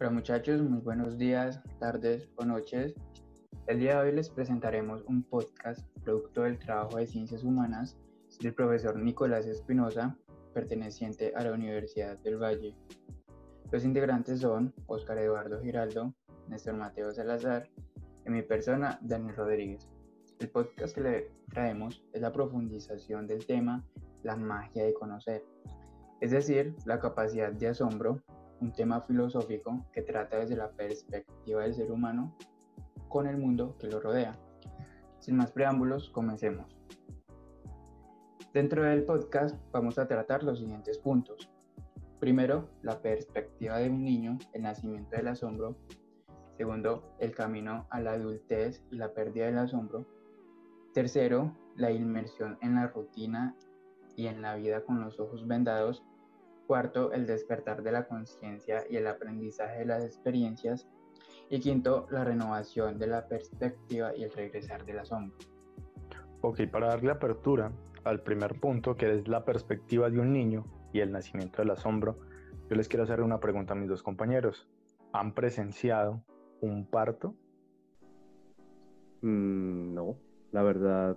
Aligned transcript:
Hola 0.00 0.10
muchachos, 0.10 0.60
muy 0.60 0.80
buenos 0.80 1.16
días, 1.18 1.60
tardes 1.78 2.28
o 2.34 2.44
noches. 2.44 2.94
El 3.68 3.78
día 3.78 3.94
de 3.94 4.08
hoy 4.08 4.16
les 4.16 4.28
presentaremos 4.28 5.04
un 5.06 5.22
podcast 5.22 5.86
producto 6.02 6.42
del 6.42 6.58
trabajo 6.58 6.96
de 6.96 7.06
ciencias 7.06 7.44
humanas 7.44 7.96
del 8.40 8.54
profesor 8.54 8.98
Nicolás 8.98 9.46
Espinosa, 9.46 10.18
perteneciente 10.52 11.32
a 11.36 11.44
la 11.44 11.52
Universidad 11.52 12.18
del 12.18 12.42
Valle. 12.42 12.74
Los 13.70 13.84
integrantes 13.84 14.40
son 14.40 14.74
Óscar 14.88 15.18
Eduardo 15.18 15.62
Giraldo, 15.62 16.12
Néstor 16.48 16.74
Mateo 16.74 17.12
Salazar 17.12 17.68
y 18.26 18.30
mi 18.30 18.42
persona, 18.42 18.98
Daniel 19.00 19.36
Rodríguez. 19.36 19.88
El 20.40 20.50
podcast 20.50 20.92
que 20.92 21.00
le 21.02 21.30
traemos 21.50 22.04
es 22.12 22.20
la 22.20 22.32
profundización 22.32 23.28
del 23.28 23.46
tema 23.46 23.84
la 24.24 24.34
magia 24.34 24.84
de 24.84 24.92
conocer, 24.92 25.44
es 26.20 26.32
decir, 26.32 26.74
la 26.84 26.98
capacidad 26.98 27.52
de 27.52 27.68
asombro 27.68 28.20
un 28.60 28.72
tema 28.72 29.00
filosófico 29.02 29.84
que 29.92 30.02
trata 30.02 30.38
desde 30.38 30.56
la 30.56 30.70
perspectiva 30.70 31.62
del 31.62 31.74
ser 31.74 31.90
humano 31.90 32.36
con 33.08 33.26
el 33.26 33.36
mundo 33.36 33.76
que 33.78 33.88
lo 33.88 34.00
rodea. 34.00 34.32
Sin 35.18 35.36
más 35.36 35.52
preámbulos, 35.52 36.10
comencemos. 36.10 36.76
Dentro 38.52 38.82
del 38.84 39.04
podcast 39.04 39.56
vamos 39.72 39.98
a 39.98 40.06
tratar 40.06 40.42
los 40.42 40.58
siguientes 40.58 40.98
puntos. 40.98 41.50
Primero, 42.20 42.70
la 42.82 43.00
perspectiva 43.02 43.78
de 43.78 43.90
un 43.90 44.04
niño, 44.04 44.38
el 44.52 44.62
nacimiento 44.62 45.16
del 45.16 45.28
asombro. 45.28 45.76
Segundo, 46.56 47.16
el 47.18 47.34
camino 47.34 47.86
a 47.90 48.00
la 48.00 48.12
adultez 48.12 48.82
y 48.90 48.96
la 48.96 49.12
pérdida 49.12 49.46
del 49.46 49.58
asombro. 49.58 50.06
Tercero, 50.92 51.52
la 51.76 51.90
inmersión 51.90 52.56
en 52.62 52.76
la 52.76 52.86
rutina 52.86 53.56
y 54.16 54.28
en 54.28 54.40
la 54.40 54.54
vida 54.54 54.84
con 54.84 55.00
los 55.00 55.18
ojos 55.18 55.46
vendados 55.46 56.04
Cuarto, 56.66 57.12
el 57.12 57.26
despertar 57.26 57.82
de 57.82 57.92
la 57.92 58.06
conciencia 58.06 58.84
y 58.88 58.96
el 58.96 59.06
aprendizaje 59.06 59.80
de 59.80 59.86
las 59.86 60.04
experiencias. 60.04 60.88
Y 61.50 61.60
quinto, 61.60 62.06
la 62.10 62.24
renovación 62.24 62.98
de 62.98 63.06
la 63.06 63.28
perspectiva 63.28 64.16
y 64.16 64.24
el 64.24 64.32
regresar 64.32 64.84
del 64.84 65.00
asombro. 65.00 65.36
Ok, 66.40 66.60
para 66.70 66.88
darle 66.88 67.10
apertura 67.10 67.72
al 68.04 68.22
primer 68.22 68.58
punto, 68.60 68.96
que 68.96 69.12
es 69.14 69.28
la 69.28 69.44
perspectiva 69.44 70.10
de 70.10 70.20
un 70.20 70.32
niño 70.32 70.64
y 70.92 71.00
el 71.00 71.12
nacimiento 71.12 71.62
del 71.62 71.70
asombro, 71.70 72.18
yo 72.68 72.76
les 72.76 72.88
quiero 72.88 73.04
hacer 73.04 73.20
una 73.20 73.40
pregunta 73.40 73.74
a 73.74 73.76
mis 73.76 73.88
dos 73.88 74.02
compañeros. 74.02 74.68
¿Han 75.12 75.34
presenciado 75.34 76.22
un 76.60 76.86
parto? 76.86 77.34
Mm, 79.20 79.94
no, 79.94 80.16
la 80.52 80.62
verdad, 80.62 81.16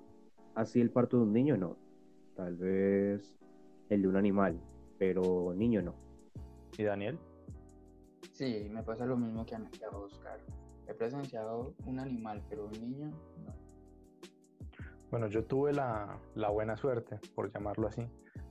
así 0.55 0.81
el 0.81 0.91
parto 0.91 1.17
de 1.17 1.23
un 1.23 1.33
niño 1.33 1.57
no. 1.57 1.77
Tal 2.35 2.55
vez 2.55 3.37
el 3.89 4.01
de 4.01 4.07
un 4.07 4.17
animal, 4.17 4.59
pero 4.97 5.53
niño 5.53 5.81
no. 5.81 5.95
¿Y 6.77 6.83
Daniel? 6.83 7.19
Sí, 8.31 8.67
me 8.71 8.83
pasa 8.83 9.05
lo 9.05 9.17
mismo 9.17 9.45
que 9.45 9.55
a, 9.55 9.61
Oscar. 9.91 10.39
He 10.87 10.93
presenciado 10.93 11.73
un 11.85 11.99
animal, 11.99 12.43
pero 12.49 12.65
un 12.65 12.71
niño 12.73 13.11
no. 13.43 13.53
Bueno, 15.09 15.27
yo 15.27 15.45
tuve 15.45 15.73
la, 15.73 16.19
la, 16.35 16.49
buena 16.49 16.75
suerte, 16.75 17.19
por 17.33 17.51
llamarlo 17.51 17.87
así, 17.87 18.03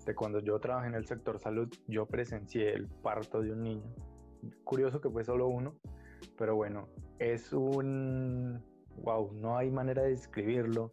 de 0.07 0.15
cuando 0.15 0.41
yo 0.41 0.59
trabajé 0.59 0.89
en 0.89 0.95
el 0.95 1.07
sector 1.07 1.39
salud, 1.39 1.69
yo 1.87 2.07
presencié 2.07 2.73
el 2.73 2.89
parto 2.89 3.43
de 3.43 3.53
un 3.53 3.63
niño. 3.63 3.95
Curioso 4.65 5.01
que 5.01 5.11
fue 5.11 5.25
solo 5.25 5.49
uno, 5.49 5.75
pero 6.39 6.57
bueno, 6.57 6.89
es 7.19 7.53
un... 7.53 8.63
¡Wow! 9.03 9.33
No 9.33 9.57
hay 9.57 9.71
manera 9.71 10.03
de 10.03 10.11
describirlo 10.11 10.93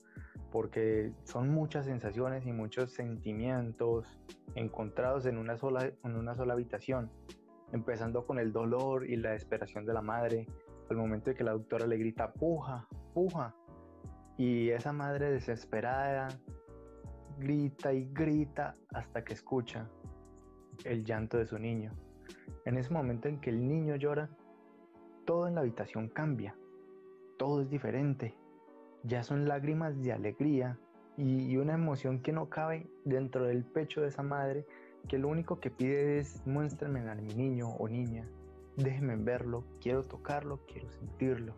porque 0.51 1.11
son 1.23 1.49
muchas 1.49 1.85
sensaciones 1.85 2.45
y 2.45 2.51
muchos 2.51 2.91
sentimientos 2.91 4.19
encontrados 4.55 5.25
en 5.25 5.37
una 5.37 5.57
sola, 5.57 5.91
en 6.03 6.15
una 6.15 6.35
sola 6.35 6.53
habitación, 6.53 7.11
empezando 7.71 8.25
con 8.25 8.37
el 8.37 8.53
dolor 8.53 9.09
y 9.09 9.15
la 9.15 9.31
desesperación 9.31 9.85
de 9.85 9.93
la 9.93 10.01
madre, 10.01 10.47
al 10.89 10.97
momento 10.97 11.31
de 11.31 11.35
que 11.35 11.43
la 11.43 11.53
doctora 11.53 11.87
le 11.87 11.97
grita, 11.97 12.31
puja, 12.33 12.87
puja, 13.15 13.55
y 14.37 14.69
esa 14.69 14.93
madre 14.93 15.31
desesperada 15.31 16.27
grita 17.39 17.93
y 17.93 18.05
grita 18.13 18.75
hasta 18.93 19.23
que 19.23 19.33
escucha 19.33 19.89
el 20.85 21.03
llanto 21.03 21.37
de 21.37 21.45
su 21.45 21.57
niño. 21.57 21.93
En 22.65 22.77
ese 22.77 22.93
momento 22.93 23.27
en 23.27 23.39
que 23.39 23.49
el 23.49 23.67
niño 23.67 23.95
llora, 23.95 24.29
todo 25.25 25.47
en 25.47 25.55
la 25.55 25.61
habitación 25.61 26.09
cambia, 26.09 26.55
todo 27.43 27.61
es 27.61 27.69
diferente 27.69 28.33
ya 29.03 29.21
son 29.21 29.49
lágrimas 29.49 30.01
de 30.01 30.13
alegría 30.13 30.79
y, 31.17 31.57
una 31.57 31.73
emoción 31.73 32.21
que 32.21 32.31
no 32.31 32.47
cabe 32.47 32.87
dentro 33.03 33.43
del 33.45 33.65
pecho 33.65 33.99
de 33.99 34.07
esa 34.07 34.23
madre 34.23 34.65
que 35.09 35.17
lo 35.17 35.27
único 35.27 35.59
que 35.59 35.69
pide 35.69 36.19
es 36.19 36.41
muéstrenme 36.47 37.01
a 37.11 37.15
mi 37.15 37.33
niño 37.33 37.67
o 37.67 37.89
niña, 37.89 38.25
déjenme 38.77 39.17
verlo, 39.17 39.65
quiero 39.81 40.03
tocarlo, 40.03 40.61
quiero 40.65 40.89
sentirlo. 40.89 41.53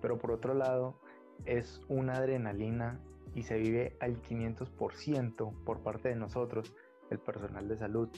Pero 0.00 0.16
por 0.16 0.30
otro 0.30 0.54
lado, 0.54 1.00
es 1.44 1.82
una 1.88 2.12
adrenalina 2.12 3.00
y 3.34 3.42
se 3.42 3.58
vive 3.58 3.96
al 3.98 4.22
500% 4.22 5.64
por 5.64 5.80
parte 5.80 6.10
de 6.10 6.14
nosotros, 6.14 6.72
el 7.10 7.18
personal 7.18 7.66
de 7.66 7.76
salud, 7.76 8.08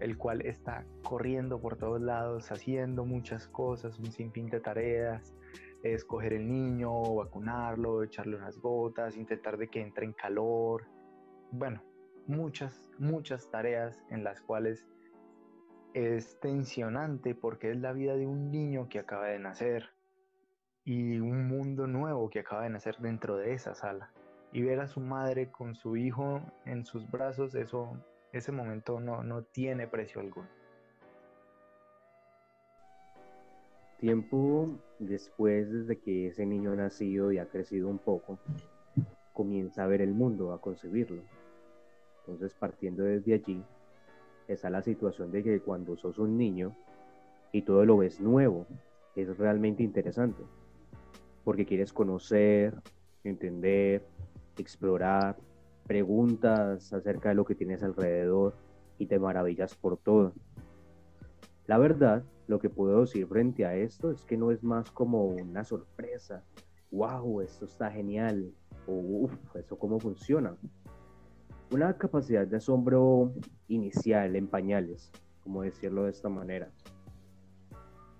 el 0.00 0.18
cual 0.18 0.44
está 0.44 0.84
corriendo 1.04 1.60
por 1.60 1.76
todos 1.76 2.00
lados, 2.00 2.50
haciendo 2.50 3.04
muchas 3.04 3.46
cosas, 3.46 4.00
un 4.00 4.10
sinfín 4.10 4.46
de 4.46 4.58
tareas, 4.58 5.32
escoger 5.82 6.32
el 6.32 6.48
niño, 6.48 7.14
vacunarlo, 7.14 8.02
echarle 8.02 8.36
unas 8.36 8.58
gotas, 8.58 9.16
intentar 9.16 9.56
de 9.56 9.68
que 9.68 9.80
entre 9.80 10.04
en 10.04 10.12
calor. 10.12 10.86
Bueno, 11.50 11.82
muchas, 12.26 12.90
muchas 12.98 13.50
tareas 13.50 14.02
en 14.10 14.24
las 14.24 14.40
cuales 14.40 14.86
es 15.94 16.38
tensionante 16.40 17.34
porque 17.34 17.70
es 17.70 17.78
la 17.78 17.92
vida 17.92 18.16
de 18.16 18.26
un 18.26 18.50
niño 18.50 18.88
que 18.88 18.98
acaba 18.98 19.26
de 19.26 19.38
nacer 19.38 19.90
y 20.84 21.18
un 21.18 21.48
mundo 21.48 21.86
nuevo 21.86 22.30
que 22.30 22.40
acaba 22.40 22.62
de 22.62 22.70
nacer 22.70 22.96
dentro 22.98 23.36
de 23.36 23.52
esa 23.52 23.74
sala. 23.74 24.12
Y 24.52 24.62
ver 24.62 24.80
a 24.80 24.88
su 24.88 25.00
madre 25.00 25.50
con 25.50 25.74
su 25.74 25.96
hijo 25.96 26.40
en 26.64 26.86
sus 26.86 27.10
brazos, 27.10 27.54
eso, 27.54 28.02
ese 28.32 28.52
momento 28.52 28.98
no, 28.98 29.22
no 29.22 29.42
tiene 29.42 29.86
precio 29.86 30.22
alguno. 30.22 30.48
Tiempo 33.98 34.78
después, 35.00 35.72
desde 35.72 35.98
que 35.98 36.28
ese 36.28 36.46
niño 36.46 36.72
ha 36.72 36.76
nacido 36.76 37.32
y 37.32 37.38
ha 37.38 37.46
crecido 37.46 37.88
un 37.88 37.98
poco, 37.98 38.38
comienza 39.32 39.82
a 39.82 39.86
ver 39.88 40.00
el 40.02 40.14
mundo, 40.14 40.52
a 40.52 40.60
concebirlo. 40.60 41.22
Entonces, 42.20 42.54
partiendo 42.54 43.02
desde 43.02 43.34
allí, 43.34 43.62
está 44.46 44.70
la 44.70 44.82
situación 44.82 45.32
de 45.32 45.42
que 45.42 45.60
cuando 45.60 45.96
sos 45.96 46.18
un 46.18 46.38
niño 46.38 46.76
y 47.50 47.62
todo 47.62 47.84
lo 47.84 47.96
ves 47.96 48.20
nuevo, 48.20 48.66
es 49.16 49.36
realmente 49.36 49.82
interesante, 49.82 50.44
porque 51.42 51.66
quieres 51.66 51.92
conocer, 51.92 52.74
entender, 53.24 54.06
explorar, 54.58 55.36
preguntas 55.88 56.92
acerca 56.92 57.30
de 57.30 57.34
lo 57.34 57.44
que 57.44 57.56
tienes 57.56 57.82
alrededor 57.82 58.54
y 58.96 59.06
te 59.06 59.18
maravillas 59.18 59.74
por 59.74 59.96
todo. 59.96 60.34
La 61.66 61.78
verdad 61.78 62.22
lo 62.48 62.58
que 62.58 62.70
puedo 62.70 63.02
decir 63.02 63.26
frente 63.26 63.66
a 63.66 63.76
esto 63.76 64.10
es 64.10 64.24
que 64.24 64.36
no 64.36 64.50
es 64.50 64.64
más 64.64 64.90
como 64.90 65.26
una 65.26 65.64
sorpresa. 65.64 66.42
¡Wow! 66.90 67.42
Esto 67.42 67.66
está 67.66 67.90
genial. 67.90 68.50
O 68.86 68.92
¡Uf! 68.92 69.54
¿Eso 69.54 69.78
cómo 69.78 70.00
funciona? 70.00 70.56
Una 71.70 71.96
capacidad 71.98 72.46
de 72.46 72.56
asombro 72.56 73.34
inicial 73.68 74.34
en 74.34 74.48
pañales, 74.48 75.12
como 75.44 75.62
decirlo 75.62 76.04
de 76.04 76.10
esta 76.10 76.30
manera. 76.30 76.70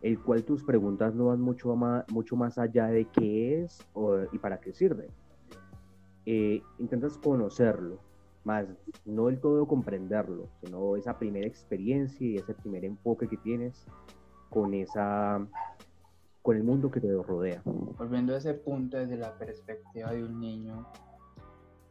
El 0.03 0.23
cual 0.23 0.45
tus 0.45 0.63
preguntas 0.63 1.15
no 1.15 1.27
van 1.27 1.41
mucho 1.41 1.75
más, 1.75 2.05
mucho 2.13 2.37
más 2.37 2.59
allá 2.59 2.89
de 2.89 3.07
qué 3.07 3.63
es 3.63 3.81
y 4.31 4.39
para 4.39 4.61
qué 4.61 4.75
sirve. 4.75 5.09
Eh, 6.27 6.63
intentas 6.79 7.17
conocerlo, 7.17 7.99
más 8.45 8.67
no 9.07 9.27
del 9.27 9.41
todo 9.41 9.67
comprenderlo, 9.67 10.51
sino 10.63 10.97
esa 10.97 11.19
primera 11.19 11.47
experiencia 11.47 12.27
y 12.27 12.37
ese 12.37 12.53
primer 12.53 12.85
enfoque 12.85 13.27
que 13.27 13.39
tienes 13.39 13.87
con 14.51 14.75
esa 14.75 15.47
con 16.43 16.57
el 16.57 16.65
mundo 16.65 16.91
que 16.91 17.01
te 17.01 17.13
rodea. 17.13 17.61
Volviendo 17.65 18.35
a 18.35 18.39
ese 18.39 18.55
punto 18.55 18.97
desde 18.97 19.17
la 19.17 19.37
perspectiva 19.37 20.13
de 20.13 20.25
un 20.25 20.41
niño, 20.41 20.87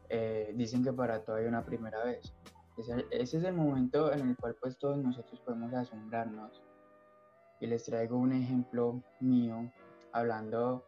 eh, 0.10 0.52
dicen 0.56 0.84
que 0.84 0.92
para 0.92 1.24
todo 1.24 1.36
hay 1.36 1.46
una 1.46 1.64
primera 1.64 2.04
vez. 2.04 2.34
Ese, 2.78 3.06
ese, 3.12 3.38
es 3.38 3.44
el 3.44 3.54
momento 3.54 4.12
en 4.12 4.30
el 4.30 4.36
cual 4.36 4.56
pues 4.60 4.78
todos 4.78 4.98
nosotros 4.98 5.40
podemos 5.42 5.74
asombrarnos. 5.74 6.64
Y 7.60 7.68
les 7.68 7.84
traigo 7.86 8.18
un 8.18 8.32
ejemplo 8.32 9.04
mío 9.20 9.72
hablando 10.12 10.86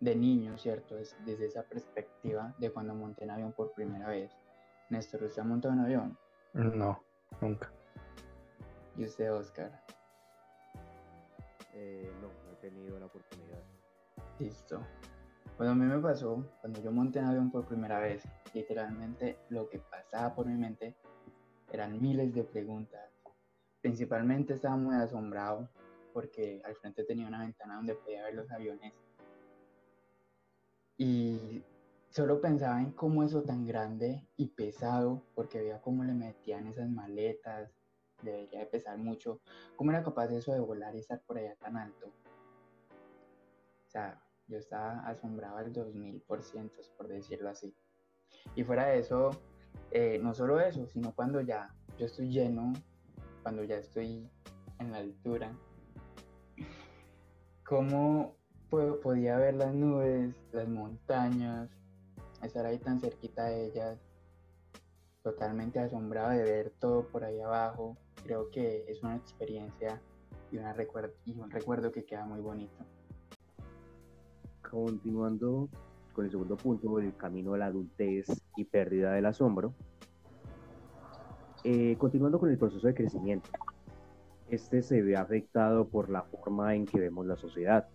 de 0.00 0.14
niño, 0.16 0.58
¿cierto? 0.58 0.96
desde 0.96 1.46
esa 1.46 1.62
perspectiva 1.62 2.54
de 2.58 2.70
cuando 2.70 2.94
monté 2.94 3.24
en 3.24 3.30
avión 3.30 3.52
por 3.52 3.72
primera 3.72 4.08
vez. 4.08 4.32
Néstor, 4.90 5.24
¿usted 5.24 5.42
ha 5.42 5.44
montado 5.44 5.74
en 5.74 5.80
avión? 5.80 6.18
No, 6.52 7.00
nunca. 7.40 7.72
¿Y 8.96 9.04
usted, 9.04 9.32
Oscar? 9.32 9.82
Eh, 11.74 12.10
no, 12.20 12.28
no 12.28 12.52
he 12.52 12.56
tenido 12.56 12.98
la 12.98 13.06
oportunidad. 13.06 13.62
Listo. 14.38 14.80
Bueno, 15.56 15.72
a 15.72 15.74
mí 15.76 15.84
me 15.84 15.98
pasó 16.00 16.44
cuando 16.60 16.82
yo 16.82 16.90
monté 16.90 17.20
en 17.20 17.26
avión 17.26 17.50
por 17.50 17.66
primera 17.66 18.00
vez. 18.00 18.24
Literalmente 18.52 19.38
lo 19.50 19.68
que 19.68 19.78
pasaba 19.78 20.34
por 20.34 20.46
mi 20.46 20.54
mente 20.54 20.96
eran 21.72 22.00
miles 22.00 22.34
de 22.34 22.44
preguntas. 22.44 23.10
Principalmente 23.80 24.54
estaba 24.54 24.76
muy 24.76 24.94
asombrado 24.96 25.68
porque 26.12 26.62
al 26.64 26.74
frente 26.76 27.04
tenía 27.04 27.26
una 27.26 27.40
ventana 27.40 27.76
donde 27.76 27.94
podía 27.94 28.24
ver 28.24 28.34
los 28.34 28.50
aviones. 28.50 28.92
Y 30.96 31.62
solo 32.10 32.40
pensaba 32.40 32.80
en 32.80 32.92
cómo 32.92 33.24
eso 33.24 33.42
tan 33.42 33.66
grande 33.66 34.26
y 34.36 34.46
pesado, 34.46 35.24
porque 35.34 35.58
veía 35.58 35.80
cómo 35.80 36.04
le 36.04 36.14
metían 36.14 36.68
esas 36.68 36.88
maletas, 36.88 37.70
debería 38.24 38.60
de 38.60 38.66
pesar 38.66 38.98
mucho, 38.98 39.40
cómo 39.76 39.90
era 39.90 40.02
capaz 40.02 40.30
eso 40.30 40.52
de 40.52 40.60
volar 40.60 40.94
y 40.94 40.98
estar 40.98 41.20
por 41.22 41.38
allá 41.38 41.54
tan 41.56 41.76
alto. 41.76 42.06
O 42.06 43.90
sea, 43.90 44.20
yo 44.48 44.58
estaba 44.58 45.06
asombrado 45.06 45.58
al 45.58 45.72
2000%, 45.72 46.70
por 46.96 47.08
decirlo 47.08 47.48
así. 47.48 47.74
Y 48.54 48.64
fuera 48.64 48.86
de 48.86 48.98
eso, 48.98 49.30
eh, 49.90 50.18
no 50.22 50.34
solo 50.34 50.60
eso, 50.60 50.86
sino 50.86 51.14
cuando 51.14 51.40
ya 51.40 51.74
yo 51.98 52.06
estoy 52.06 52.30
lleno, 52.30 52.72
cuando 53.42 53.62
ya 53.64 53.76
estoy 53.76 54.28
en 54.78 54.92
la 54.92 54.98
altura, 54.98 55.56
cómo 57.64 58.36
podía 59.02 59.36
ver 59.38 59.54
las 59.54 59.72
nubes, 59.72 60.34
las 60.52 60.68
montañas, 60.68 61.70
estar 62.42 62.66
ahí 62.66 62.78
tan 62.78 63.00
cerquita 63.00 63.44
de 63.44 63.66
ellas, 63.66 63.98
totalmente 65.22 65.78
asombrado 65.78 66.30
de 66.30 66.42
ver 66.42 66.70
todo 66.78 67.06
por 67.08 67.24
ahí 67.24 67.40
abajo. 67.40 67.96
Creo 68.24 68.50
que 68.50 68.84
es 68.88 69.02
una 69.02 69.16
experiencia 69.16 70.00
y, 70.50 70.56
una 70.56 70.74
y 71.26 71.32
un 71.32 71.50
recuerdo 71.50 71.92
que 71.92 72.04
queda 72.04 72.24
muy 72.24 72.40
bonito. 72.40 72.84
Continuando 74.68 75.68
con 76.14 76.24
el 76.24 76.30
segundo 76.30 76.56
punto, 76.56 76.98
el 76.98 77.14
camino 77.16 77.54
a 77.54 77.58
la 77.58 77.66
adultez 77.66 78.26
y 78.56 78.64
pérdida 78.64 79.12
del 79.12 79.26
asombro. 79.26 79.74
Eh, 81.64 81.96
continuando 81.98 82.38
con 82.38 82.50
el 82.50 82.58
proceso 82.58 82.86
de 82.86 82.94
crecimiento, 82.94 83.50
este 84.48 84.82
se 84.82 85.02
ve 85.02 85.16
afectado 85.16 85.88
por 85.88 86.10
la 86.10 86.22
forma 86.22 86.74
en 86.74 86.86
que 86.86 87.00
vemos 87.00 87.26
la 87.26 87.36
sociedad, 87.36 87.88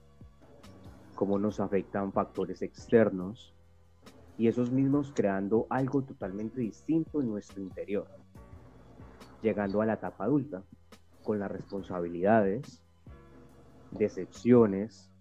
cómo 1.16 1.38
nos 1.38 1.60
afectan 1.60 2.12
factores 2.12 2.62
externos 2.62 3.54
y 4.38 4.48
esos 4.48 4.72
mismos 4.72 5.12
creando 5.14 5.68
algo 5.70 6.02
totalmente 6.02 6.62
distinto 6.62 7.22
en 7.22 7.30
nuestro 7.30 7.62
interior, 7.62 8.08
llegando 9.42 9.82
a 9.82 9.86
la 9.86 9.94
etapa 9.94 10.26
adulta, 10.26 10.64
con 11.24 11.40
las 11.40 11.52
responsabilidades, 11.52 12.84
decepciones 13.92 15.12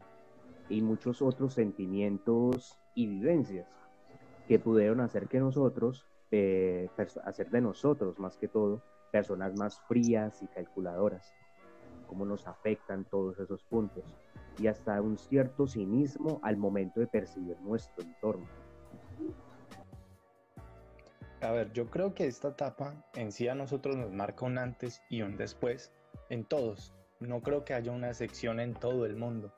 y 0.69 0.83
muchos 0.83 1.23
otros 1.23 1.55
sentimientos 1.55 2.79
y 2.95 3.07
vivencias 3.07 3.67
que 4.47 4.59
pudieron 4.59 5.01
hacer 5.01 5.29
que 5.29 5.41
nosotros, 5.41 6.07
eh, 6.31 6.89
hacer 7.25 7.51
de 7.51 7.61
nosotros 7.61 8.19
más 8.19 8.37
que 8.37 8.49
todo, 8.49 8.83
personas 9.11 9.55
más 9.57 9.81
frías 9.89 10.43
y 10.43 10.47
calculadoras, 10.49 11.35
cómo 12.07 12.25
nos 12.25 12.47
afectan 12.47 13.05
todos 13.05 13.39
esos 13.39 13.63
puntos 13.65 14.05
y 14.59 14.67
hasta 14.67 15.01
un 15.01 15.19
cierto 15.19 15.67
cinismo 15.67 16.41
al 16.43 16.57
momento 16.57 17.01
de 17.01 17.07
percibir 17.07 17.59
nuestro 17.61 18.03
entorno. 18.03 18.47
A 21.41 21.53
ver, 21.53 21.73
yo 21.73 21.89
creo 21.89 22.15
que 22.15 22.27
esta 22.27 22.49
etapa 22.49 23.05
en 23.15 23.33
sí 23.33 23.49
a 23.49 23.55
nosotros 23.55 23.97
nos 23.97 24.11
marca 24.11 24.45
un 24.45 24.59
antes 24.59 25.03
y 25.09 25.23
un 25.23 25.37
después 25.37 25.93
en 26.31 26.45
todos. 26.45 26.95
No 27.21 27.41
creo 27.43 27.65
que 27.65 27.75
haya 27.75 27.93
una 27.93 28.13
sección 28.15 28.61
en 28.61 28.75
todo 28.75 29.07
el 29.07 29.17
mundo, 29.17 29.53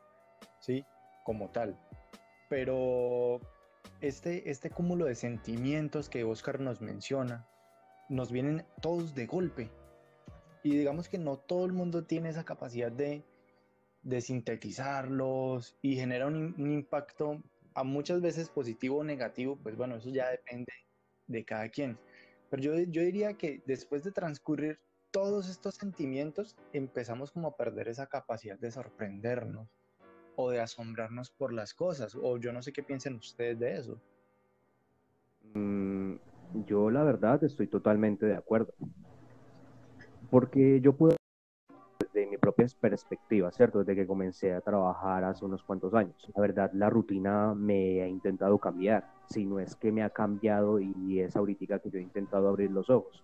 ¿sí? 0.60 0.84
Como 1.24 1.50
tal 1.50 1.78
pero 2.50 3.40
este, 4.00 4.50
este 4.50 4.70
cúmulo 4.70 5.06
de 5.06 5.14
sentimientos 5.14 6.10
que 6.10 6.24
Oscar 6.24 6.60
nos 6.60 6.82
menciona, 6.82 7.48
nos 8.08 8.32
vienen 8.32 8.66
todos 8.82 9.14
de 9.14 9.26
golpe. 9.26 9.70
Y 10.64 10.76
digamos 10.76 11.08
que 11.08 11.16
no 11.16 11.38
todo 11.38 11.64
el 11.64 11.72
mundo 11.72 12.04
tiene 12.04 12.28
esa 12.28 12.44
capacidad 12.44 12.90
de, 12.90 13.24
de 14.02 14.20
sintetizarlos 14.20 15.78
y 15.80 15.94
genera 15.94 16.26
un, 16.26 16.54
impacto 16.58 17.40
a 17.74 17.84
muchas 17.84 18.20
veces 18.20 18.50
positivo 18.50 18.98
o 18.98 19.04
negativo, 19.04 19.56
pues 19.62 19.76
bueno, 19.76 19.94
eso 19.94 20.10
ya 20.10 20.28
depende 20.28 20.72
de 21.30 21.44
cada 21.44 21.68
quien. 21.68 21.98
Pero 22.50 22.62
yo, 22.62 22.78
yo 22.78 23.02
diría 23.02 23.34
que 23.34 23.62
después 23.66 24.02
de 24.02 24.12
transcurrir 24.12 24.78
todos 25.10 25.48
estos 25.48 25.74
sentimientos, 25.74 26.56
empezamos 26.72 27.32
como 27.32 27.48
a 27.48 27.56
perder 27.56 27.88
esa 27.88 28.06
capacidad 28.06 28.58
de 28.58 28.70
sorprendernos 28.70 29.68
o 30.36 30.50
de 30.50 30.60
asombrarnos 30.60 31.30
por 31.30 31.52
las 31.52 31.74
cosas, 31.74 32.14
o 32.14 32.38
yo 32.38 32.52
no 32.52 32.62
sé 32.62 32.72
qué 32.72 32.82
piensen 32.82 33.14
ustedes 33.16 33.58
de 33.58 33.76
eso. 33.76 34.00
Mm, 35.54 36.14
yo 36.66 36.90
la 36.90 37.02
verdad 37.02 37.42
estoy 37.44 37.66
totalmente 37.66 38.26
de 38.26 38.36
acuerdo, 38.36 38.72
porque 40.30 40.80
yo 40.80 40.96
puedo 40.96 41.16
desde 42.56 42.64
mi 42.64 42.68
propia 42.70 42.80
perspectiva, 42.80 43.52
¿cierto? 43.52 43.78
Desde 43.80 43.94
que 43.94 44.06
comencé 44.06 44.52
a 44.52 44.60
trabajar 44.60 45.24
hace 45.24 45.44
unos 45.44 45.62
cuantos 45.62 45.94
años. 45.94 46.16
La 46.34 46.40
verdad, 46.40 46.70
la 46.74 46.90
rutina 46.90 47.54
me 47.54 48.02
ha 48.02 48.08
intentado 48.08 48.58
cambiar, 48.58 49.04
si 49.28 49.44
no 49.44 49.60
es 49.60 49.76
que 49.76 49.92
me 49.92 50.02
ha 50.02 50.10
cambiado 50.10 50.80
y 50.80 51.20
es 51.20 51.36
ahorita 51.36 51.78
que 51.78 51.90
yo 51.90 51.98
he 51.98 52.02
intentado 52.02 52.48
abrir 52.48 52.70
los 52.70 52.90
ojos. 52.90 53.22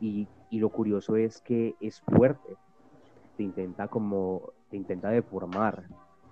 Y, 0.00 0.28
y 0.50 0.58
lo 0.58 0.68
curioso 0.70 1.16
es 1.16 1.40
que 1.40 1.74
es 1.80 2.00
fuerte, 2.00 2.56
te 3.36 3.42
intenta 3.42 3.88
como, 3.88 4.52
te 4.70 4.76
intenta 4.76 5.10
deformar, 5.10 5.84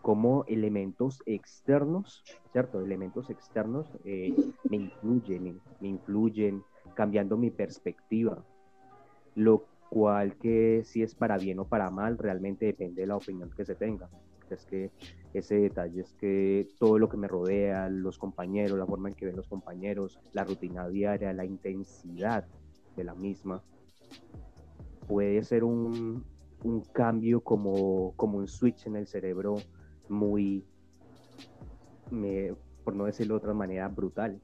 como 0.03 0.45
elementos 0.47 1.23
externos, 1.27 2.23
¿cierto? 2.53 2.81
Elementos 2.81 3.31
externos 3.31 3.87
eh, 4.05 4.35
me 4.65 4.77
influyen, 4.77 5.61
me 5.81 5.89
influyen, 5.89 6.63
cambiando 6.95 7.37
mi 7.37 7.51
perspectiva, 7.51 8.43
lo 9.35 9.65
cual 9.91 10.37
que 10.39 10.83
si 10.85 11.03
es 11.03 11.15
para 11.15 11.37
bien 11.37 11.59
o 11.59 11.67
para 11.67 11.91
mal, 11.91 12.17
realmente 12.17 12.65
depende 12.65 13.03
de 13.03 13.09
la 13.09 13.17
opinión 13.17 13.51
que 13.51 13.65
se 13.65 13.75
tenga. 13.75 14.09
Es 14.49 14.65
que 14.65 14.91
ese 15.35 15.57
detalle 15.57 16.01
es 16.01 16.13
que 16.15 16.69
todo 16.79 16.99
lo 16.99 17.09
que 17.09 17.17
me 17.17 17.29
rodea, 17.29 17.89
los 17.89 18.19
compañeros, 18.19 18.79
la 18.79 18.87
forma 18.87 19.09
en 19.09 19.15
que 19.15 19.27
ven 19.27 19.37
los 19.37 19.49
compañeros, 19.49 20.19
la 20.33 20.45
rutina 20.45 20.89
diaria, 20.89 21.33
la 21.33 21.45
intensidad 21.45 22.47
de 22.97 23.05
la 23.05 23.15
misma, 23.15 23.63
puede 25.07 25.43
ser 25.45 25.65
un, 25.65 26.25
un 26.65 26.81
cambio 26.93 27.43
como, 27.43 28.15
como 28.17 28.39
un 28.39 28.49
switch 28.49 28.87
en 28.87 28.97
el 28.97 29.07
cerebro 29.07 29.57
muy, 30.09 30.65
por 32.85 32.95
no 32.95 33.05
decirlo 33.05 33.35
de 33.35 33.39
otra 33.39 33.55
manera, 33.55 33.89
brutal. 33.89 34.41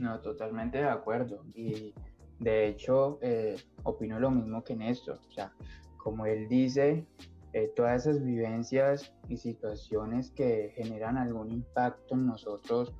No, 0.00 0.20
totalmente 0.20 0.78
de 0.78 0.88
acuerdo. 0.88 1.44
Y 1.54 1.92
de 2.40 2.68
hecho, 2.68 3.18
eh, 3.22 3.56
opino 3.82 4.20
lo 4.20 4.30
mismo 4.30 4.62
que 4.62 4.76
Néstor. 4.76 5.18
O 5.28 5.32
sea, 5.32 5.52
como 5.96 6.26
él 6.26 6.48
dice, 6.48 7.06
eh, 7.52 7.72
todas 7.74 8.06
esas 8.06 8.22
vivencias 8.22 9.12
y 9.28 9.36
situaciones 9.36 10.30
que 10.30 10.72
generan 10.76 11.16
algún 11.16 11.50
impacto 11.50 12.14
en 12.14 12.26
nosotros, 12.26 12.94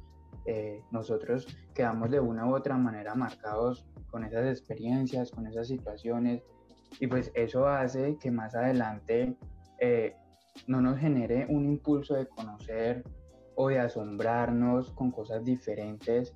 eh, 0.46 0.82
nosotros 0.90 1.46
quedamos 1.74 2.10
de 2.10 2.20
una 2.20 2.46
u 2.46 2.54
otra 2.54 2.76
manera 2.76 3.14
marcados 3.14 3.86
con 4.10 4.24
esas 4.24 4.46
experiencias, 4.46 5.30
con 5.30 5.46
esas 5.46 5.68
situaciones. 5.68 6.42
Y 7.00 7.06
pues 7.06 7.30
eso 7.34 7.68
hace 7.68 8.16
que 8.18 8.30
más 8.30 8.54
adelante 8.54 9.36
eh, 9.78 10.16
no 10.66 10.80
nos 10.80 10.98
genere 10.98 11.46
un 11.50 11.66
impulso 11.66 12.14
de 12.14 12.26
conocer 12.26 13.04
o 13.54 13.68
de 13.68 13.78
asombrarnos 13.78 14.90
con 14.92 15.10
cosas 15.10 15.44
diferentes 15.44 16.34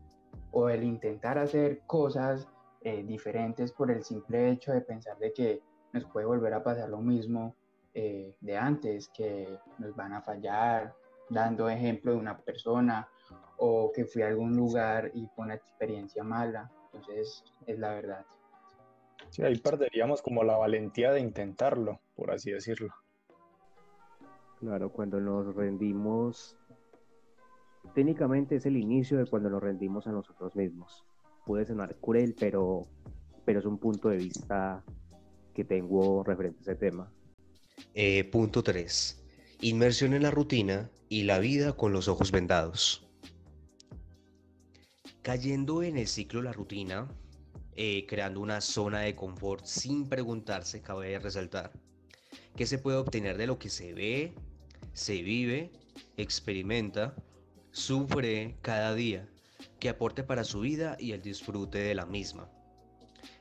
o 0.50 0.69
el 0.69 0.85
intentar 0.85 1.38
hacer 1.38 1.81
cosas 1.87 2.47
eh, 2.85 3.03
diferentes 3.05 3.73
por 3.73 3.91
el 3.91 4.03
simple 4.03 4.51
hecho 4.51 4.73
de 4.73 4.81
pensar 4.81 5.19
de 5.19 5.33
que 5.33 5.62
nos 5.93 6.05
puede 6.07 6.27
volver 6.27 6.55
a 6.55 6.62
pasar 6.62 6.89
lo 6.89 6.99
mismo 6.99 7.55
eh, 7.95 8.35
de 8.41 8.57
antes, 8.57 9.09
que 9.09 9.59
nos 9.79 9.95
van 9.95 10.15
a 10.15 10.23
fallar, 10.23 10.95
dando 11.29 11.69
ejemplo 11.69 12.12
de 12.12 12.19
una 12.19 12.39
persona 12.39 13.09
o 13.59 13.93
que 13.93 14.05
fui 14.05 14.23
a 14.23 14.29
algún 14.29 14.57
lugar 14.57 15.11
y 15.15 15.27
fue 15.29 15.45
una 15.45 15.55
experiencia 15.55 16.25
mala. 16.25 16.71
Entonces, 16.93 17.45
es 17.67 17.79
la 17.79 17.91
verdad. 17.91 18.27
Sí, 19.31 19.43
ahí 19.43 19.57
perderíamos 19.59 20.21
como 20.21 20.43
la 20.43 20.57
valentía 20.57 21.12
de 21.12 21.21
intentarlo, 21.21 22.01
por 22.15 22.31
así 22.31 22.51
decirlo. 22.51 22.93
Claro, 24.61 24.91
cuando 24.91 25.21
nos 25.21 25.55
rendimos, 25.55 26.57
técnicamente 27.95 28.57
es 28.57 28.67
el 28.67 28.77
inicio 28.77 29.19
de 29.19 29.27
cuando 29.27 29.51
nos 29.51 29.62
rendimos 29.62 30.07
a 30.07 30.12
nosotros 30.12 30.55
mismos. 30.55 31.05
Puede 31.45 31.67
sonar 31.67 31.97
cruel, 32.01 32.35
pero, 32.39 32.87
pero 33.45 33.61
es 33.61 33.67
un 33.67 33.79
punto 33.79 34.09
de 34.09 34.17
vista 34.17 34.85
que 35.55 35.65
tengo 35.65 36.23
referente 36.25 36.59
a 36.61 36.73
ese 36.73 36.75
tema. 36.77 37.13
Eh, 37.95 38.25
punto 38.25 38.63
3. 38.63 39.23
Inmersión 39.61 40.15
en 40.15 40.23
la 40.23 40.31
rutina 40.31 40.91
y 41.09 41.25
la 41.25 41.39
vida 41.39 41.75
con 41.75 41.93
los 41.93 42.09
ojos 42.09 42.33
vendados. 42.33 43.07
Cayendo 45.23 45.83
en 45.83 45.99
el 45.99 46.09
ciclo 46.09 46.41
de 46.41 46.45
la 46.45 46.53
rutina, 46.53 47.09
eh, 47.77 48.07
creando 48.07 48.41
una 48.41 48.61
zona 48.61 49.01
de 49.01 49.15
confort 49.15 49.65
sin 49.65 50.09
preguntarse, 50.09 50.83
cabe 50.83 51.19
resaltar, 51.19 51.73
¿qué 52.57 52.67
se 52.67 52.79
puede 52.79 52.99
obtener 52.99 53.37
de 53.37 53.47
lo 53.47 53.59
que 53.59 53.71
se 53.71 53.95
ve, 53.95 54.35
se 54.93 55.23
vive, 55.23 55.73
experimenta, 56.17 57.15
sufre 57.71 58.57
cada 58.63 58.95
día, 58.95 59.29
que 59.78 59.88
aporte 59.88 60.23
para 60.23 60.45
su 60.45 60.61
vida 60.61 60.97
y 60.99 61.12
el 61.12 61.23
disfrute 61.23 61.78
de 61.78 61.95
la 61.95 62.07
misma. 62.07 62.49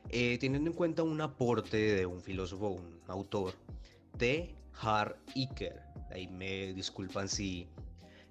Eh, 0.09 0.37
teniendo 0.39 0.69
en 0.69 0.75
cuenta 0.75 1.03
un 1.03 1.21
aporte 1.21 1.77
de 1.77 2.05
un 2.05 2.21
filósofo, 2.21 2.69
un 2.69 2.99
autor, 3.07 3.53
T. 4.17 4.55
Har 4.81 5.17
Iker, 5.35 5.81
ahí 6.11 6.27
me 6.27 6.73
disculpan 6.73 7.29
si 7.29 7.67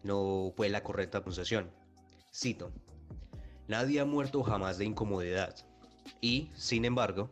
no 0.03 0.53
fue 0.57 0.69
la 0.69 0.83
correcta 0.83 1.21
pronunciación. 1.21 1.71
Cito, 2.33 2.73
nadie 3.69 4.01
ha 4.01 4.05
muerto 4.05 4.43
jamás 4.43 4.79
de 4.79 4.85
incomodidad 4.85 5.55
y, 6.21 6.51
sin 6.55 6.85
embargo, 6.85 7.31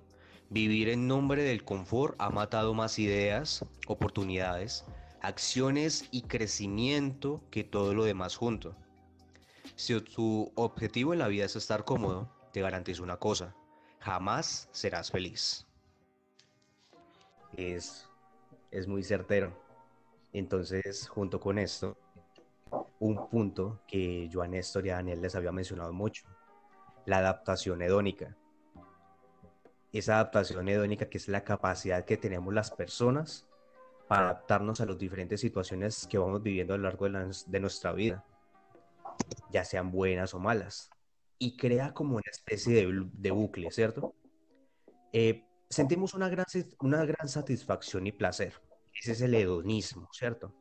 vivir 0.51 0.89
en 0.89 1.07
nombre 1.09 1.43
del 1.43 1.65
confort 1.65 2.15
ha 2.19 2.31
matado 2.31 2.75
más 2.75 2.99
ideas, 2.99 3.65
oportunidades, 3.87 4.85
acciones 5.21 6.07
y 6.11 6.23
crecimiento 6.23 7.43
que 7.51 7.65
todo 7.65 7.95
lo 7.95 8.05
demás 8.05 8.37
junto. 8.37 8.77
Si 9.79 9.99
tu 10.01 10.51
objetivo 10.57 11.13
en 11.13 11.21
la 11.21 11.29
vida 11.29 11.45
es 11.45 11.55
estar 11.55 11.85
cómodo, 11.85 12.29
te 12.53 12.61
garantizo 12.61 13.05
una 13.05 13.17
cosa, 13.17 13.55
jamás 14.01 14.69
serás 14.73 15.13
feliz. 15.13 15.69
Es, 17.57 18.11
es 18.73 18.89
muy 18.89 19.05
certero. 19.05 19.57
Entonces, 20.33 21.09
junto 21.09 21.39
con 21.39 21.59
esto, 21.59 21.97
un 22.99 23.29
punto 23.29 23.81
que 23.87 24.29
Joan 24.33 24.51
Néstor 24.51 24.85
y 24.85 24.89
Daniel 24.89 25.23
les 25.23 25.37
había 25.37 25.53
mencionado 25.53 25.93
mucho, 25.93 26.27
la 27.07 27.19
adaptación 27.19 27.81
hedónica. 27.81 28.37
Esa 29.93 30.15
adaptación 30.15 30.69
hedónica 30.69 31.09
que 31.09 31.19
es 31.19 31.29
la 31.29 31.45
capacidad 31.45 32.05
que 32.05 32.17
tenemos 32.17 32.53
las 32.53 32.73
personas 32.73 33.47
para 34.09 34.31
adaptarnos 34.31 34.81
a 34.81 34.87
las 34.87 34.99
diferentes 34.99 35.41
situaciones 35.41 36.09
que 36.09 36.19
vamos 36.19 36.43
viviendo 36.43 36.75
a 36.75 36.79
lo 36.79 36.83
largo 36.83 37.09
de, 37.09 37.61
nuestra 37.61 37.93
vida, 37.93 38.25
ya 39.51 39.65
sean 39.65 39.91
buenas 39.91 40.35
o 40.35 40.39
malas, 40.39 40.91
y 41.39 41.57
crea 41.57 41.95
como 41.95 42.17
una 42.17 42.31
especie 42.31 42.87
de, 42.87 43.31
bucle, 43.31 43.71
¿cierto? 43.71 44.15
Eh, 45.13 45.47
sentimos 45.71 46.15
una 46.15 46.29
gran, 46.29 46.47
una 46.81 47.05
gran 47.05 47.29
satisfacción 47.29 48.07
y 48.07 48.13
placer. 48.13 48.55
Ese 49.01 49.13
es 49.13 49.21
el 49.21 49.35
hedonismo, 49.35 50.09
¿cierto? 50.13 50.55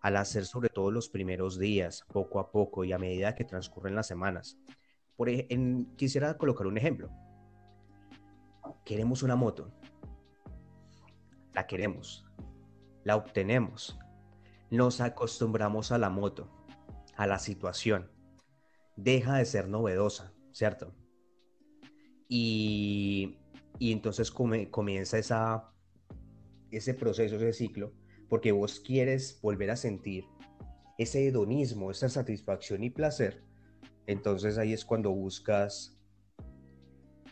Al 0.00 0.16
hacer 0.16 0.46
sobre 0.46 0.68
todo 0.68 0.90
los 0.90 1.08
primeros 1.08 1.58
días, 1.58 2.04
poco 2.12 2.38
a 2.38 2.50
poco 2.50 2.84
y 2.84 2.92
a 2.92 2.98
medida 2.98 3.34
que 3.34 3.44
transcurren 3.44 3.94
las 3.94 4.06
semanas. 4.06 4.58
Por, 5.16 5.28
en, 5.28 5.94
quisiera 5.96 6.36
colocar 6.38 6.66
un 6.66 6.78
ejemplo. 6.78 7.10
Queremos 8.84 9.22
una 9.22 9.36
moto. 9.36 9.72
La 11.52 11.66
queremos 11.66 12.24
la 13.04 13.16
obtenemos. 13.16 13.98
Nos 14.70 15.00
acostumbramos 15.00 15.92
a 15.92 15.98
la 15.98 16.10
moto, 16.10 16.48
a 17.16 17.26
la 17.26 17.38
situación. 17.38 18.10
Deja 18.96 19.38
de 19.38 19.44
ser 19.44 19.68
novedosa, 19.68 20.32
¿cierto? 20.52 20.94
Y, 22.28 23.38
entonces 23.80 24.30
comienza 24.30 25.18
esa, 25.18 25.70
ese 26.70 26.94
proceso, 26.94 27.36
ese 27.36 27.52
ciclo, 27.52 27.92
porque 28.28 28.52
vos 28.52 28.80
quieres 28.80 29.38
volver 29.42 29.70
a 29.70 29.76
sentir 29.76 30.24
ese 30.98 31.26
hedonismo, 31.26 31.90
esa 31.90 32.08
satisfacción 32.08 32.84
y 32.84 32.90
placer. 32.90 33.42
Entonces 34.06 34.58
ahí 34.58 34.72
es 34.72 34.84
cuando 34.84 35.10
buscas 35.10 35.98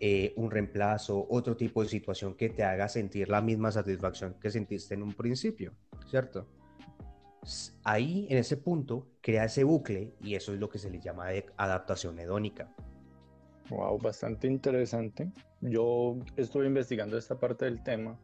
eh, 0.01 0.33
un 0.37 0.51
reemplazo, 0.51 1.27
otro 1.29 1.57
tipo 1.57 1.83
de 1.83 1.89
situación 1.89 2.35
que 2.35 2.49
te 2.49 2.65
haga 2.65 2.89
sentir 2.89 3.29
la 3.29 3.43
misma 3.43 3.71
satisfacción 3.71 4.35
que 4.41 4.51
sentiste 4.51 4.95
en 4.95 5.03
un 5.03 5.13
principio, 5.13 5.75
¿cierto? 6.07 6.49
Ahí, 7.85 8.27
en 8.31 8.39
ese 8.39 8.57
punto, 8.57 9.07
crea 9.21 9.45
ese 9.45 9.65
bucle 9.65 10.15
y 10.21 10.35
eso 10.35 10.53
es 10.53 10.61
lo 10.61 10.69
que 10.69 10.79
se 10.79 10.91
le 10.91 11.01
llama 11.01 11.29
adaptación 11.57 12.19
hedónica. 12.19 12.75
Wow, 13.71 13.99
bastante 13.99 14.47
interesante. 14.47 15.31
Yo 15.61 16.19
estuve 16.37 16.67
investigando 16.67 17.17
esta 17.17 17.39
parte 17.39 17.65
del 17.65 17.83
tema 17.83 18.19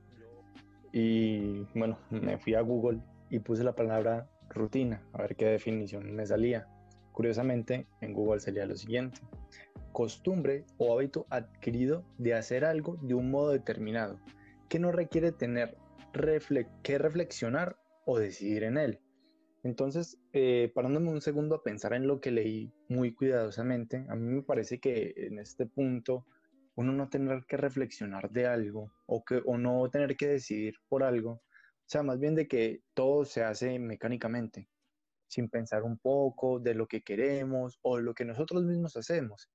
y 0.93 1.61
bueno, 1.75 1.99
me 2.11 2.39
fui 2.39 2.55
a 2.55 2.61
Google 2.61 3.01
y 3.31 3.39
puse 3.39 3.65
la 3.65 3.75
palabra 3.75 4.29
rutina, 4.51 5.03
a 5.13 5.23
ver 5.23 5.37
qué 5.37 5.47
definición 5.47 6.15
me 6.15 6.27
salía. 6.27 6.67
Curiosamente, 7.13 7.87
en 8.01 8.13
Google 8.13 8.41
salía 8.41 8.67
lo 8.67 8.77
siguiente 8.77 9.21
costumbre 9.97 10.67
o 10.77 10.93
hábito 10.93 11.27
adquirido 11.31 12.05
de 12.19 12.35
hacer 12.35 12.67
algo 12.67 12.99
de 13.01 13.15
un 13.15 13.31
modo 13.31 13.53
determinado, 13.53 14.21
que 14.69 14.79
no 14.79 14.93
requiere 14.93 15.33
tener 15.33 15.79
que 16.83 16.99
reflexionar 16.99 17.79
o 18.05 18.19
decidir 18.19 18.65
en 18.65 18.77
él. 18.77 19.01
Entonces, 19.67 20.17
eh, 20.33 20.71
parándome 20.75 21.11
un 21.11 21.21
segundo 21.21 21.57
a 21.57 21.63
pensar 21.63 21.93
en 21.93 22.07
lo 22.07 22.21
que 22.21 22.31
leí 22.31 22.73
muy 22.89 23.13
cuidadosamente, 23.13 24.07
a 24.09 24.15
mí 24.15 24.33
me 24.33 24.43
parece 24.43 24.79
que 24.79 25.13
en 25.17 25.41
este 25.41 25.67
punto 25.67 26.25
uno 26.77 26.93
no 26.93 27.09
tener 27.09 27.45
que 27.47 27.57
reflexionar 27.57 28.31
de 28.31 28.47
algo 28.47 28.93
o, 29.07 29.25
que, 29.25 29.43
o 29.45 29.59
no 29.59 29.91
tener 29.91 30.17
que 30.17 30.29
decidir 30.29 30.77
por 30.89 31.03
algo, 31.03 31.33
o 31.33 31.89
sea, 31.89 32.05
más 32.05 32.21
bien 32.21 32.37
de 32.37 32.47
que 32.47 32.83
todo 32.95 33.25
se 33.25 33.43
hace 33.43 33.81
mecánicamente, 33.81 34.69
sin 35.27 35.49
pensar 35.49 35.83
un 35.83 35.99
poco 35.99 36.61
de 36.61 36.75
lo 36.75 36.87
que 36.87 37.03
queremos 37.03 37.81
o 37.83 37.99
lo 37.99 38.15
que 38.15 38.25
nosotros 38.25 38.63
mismos 38.65 38.97
hacemos 38.97 39.51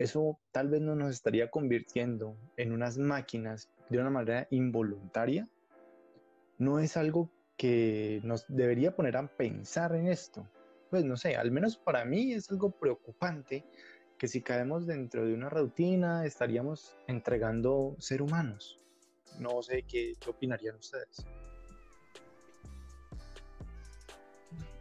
eso 0.00 0.40
tal 0.50 0.70
vez 0.70 0.80
no 0.80 0.96
nos 0.96 1.10
estaría 1.10 1.50
convirtiendo 1.50 2.34
en 2.56 2.72
unas 2.72 2.96
máquinas 2.96 3.70
de 3.90 3.98
una 3.98 4.08
manera 4.08 4.48
involuntaria. 4.50 5.46
No 6.56 6.78
es 6.78 6.96
algo 6.96 7.30
que 7.60 8.22
nos 8.24 8.46
debería 8.48 8.96
poner 8.96 9.18
a 9.18 9.26
pensar 9.26 9.94
en 9.94 10.08
esto. 10.08 10.48
Pues 10.88 11.04
no 11.04 11.18
sé, 11.18 11.36
al 11.36 11.50
menos 11.50 11.76
para 11.76 12.06
mí 12.06 12.32
es 12.32 12.50
algo 12.50 12.70
preocupante 12.70 13.66
que 14.16 14.28
si 14.28 14.40
caemos 14.40 14.86
dentro 14.86 15.26
de 15.26 15.34
una 15.34 15.50
rutina 15.50 16.24
estaríamos 16.24 16.96
entregando 17.06 17.96
ser 17.98 18.22
humanos. 18.22 18.78
No 19.38 19.62
sé 19.62 19.82
qué, 19.82 20.14
opinarían 20.26 20.76
ustedes. 20.76 21.26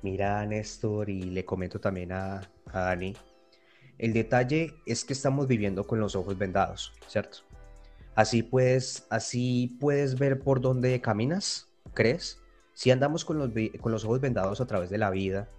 Mira, 0.02 0.46
Néstor, 0.46 1.10
y 1.10 1.24
le 1.24 1.44
comento 1.44 1.82
también 1.82 2.14
a, 2.14 2.50
a 2.68 2.80
Dani, 2.80 3.14
el 3.98 4.14
detalle 4.14 4.74
es 4.86 5.04
que 5.04 5.12
estamos 5.12 5.50
viviendo 5.50 5.86
con 5.86 6.00
los 6.00 6.16
ojos 6.16 6.38
vendados, 6.38 6.94
¿cierto? 7.08 7.40
Así 8.16 8.42
puedes, 8.42 9.06
así 9.10 9.76
puedes 9.82 10.18
ver 10.18 10.40
por 10.40 10.62
dónde 10.62 11.02
caminas, 11.02 11.68
¿crees? 11.94 12.40
Si 12.80 12.92
andamos 12.92 13.26
con 13.26 13.38
los, 13.38 13.50
con 13.82 13.92
los 13.92 14.06
ojos 14.06 14.22
vendados 14.22 14.62
a 14.62 14.66
través 14.66 14.90
de 14.90 14.98
la 14.98 15.10
vida, 15.10 15.50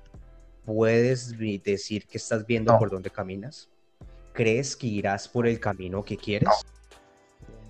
¿puedes 0.65 1.37
decir 1.39 2.07
que 2.07 2.17
estás 2.17 2.47
viendo 2.47 2.79
por 2.79 2.91
dónde 2.91 3.11
caminas? 3.11 3.69
¿Crees 4.33 4.75
que 4.75 4.87
irás 4.87 5.29
por 5.29 5.47
el 5.47 5.61
camino 5.61 6.03
que 6.03 6.17
quieres? 6.17 6.49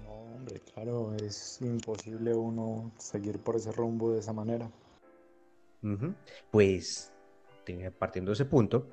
No, 0.05 0.13
hombre, 0.37 0.61
claro, 0.73 1.17
es 1.17 1.61
imposible 1.63 2.33
uno 2.33 2.93
seguir 2.97 3.41
por 3.41 3.57
ese 3.57 3.73
rumbo 3.73 4.13
de 4.13 4.21
esa 4.21 4.33
manera. 4.33 4.71
Pues, 6.53 7.11
partiendo 7.99 8.31
de 8.31 8.35
ese 8.35 8.45
punto, 8.45 8.87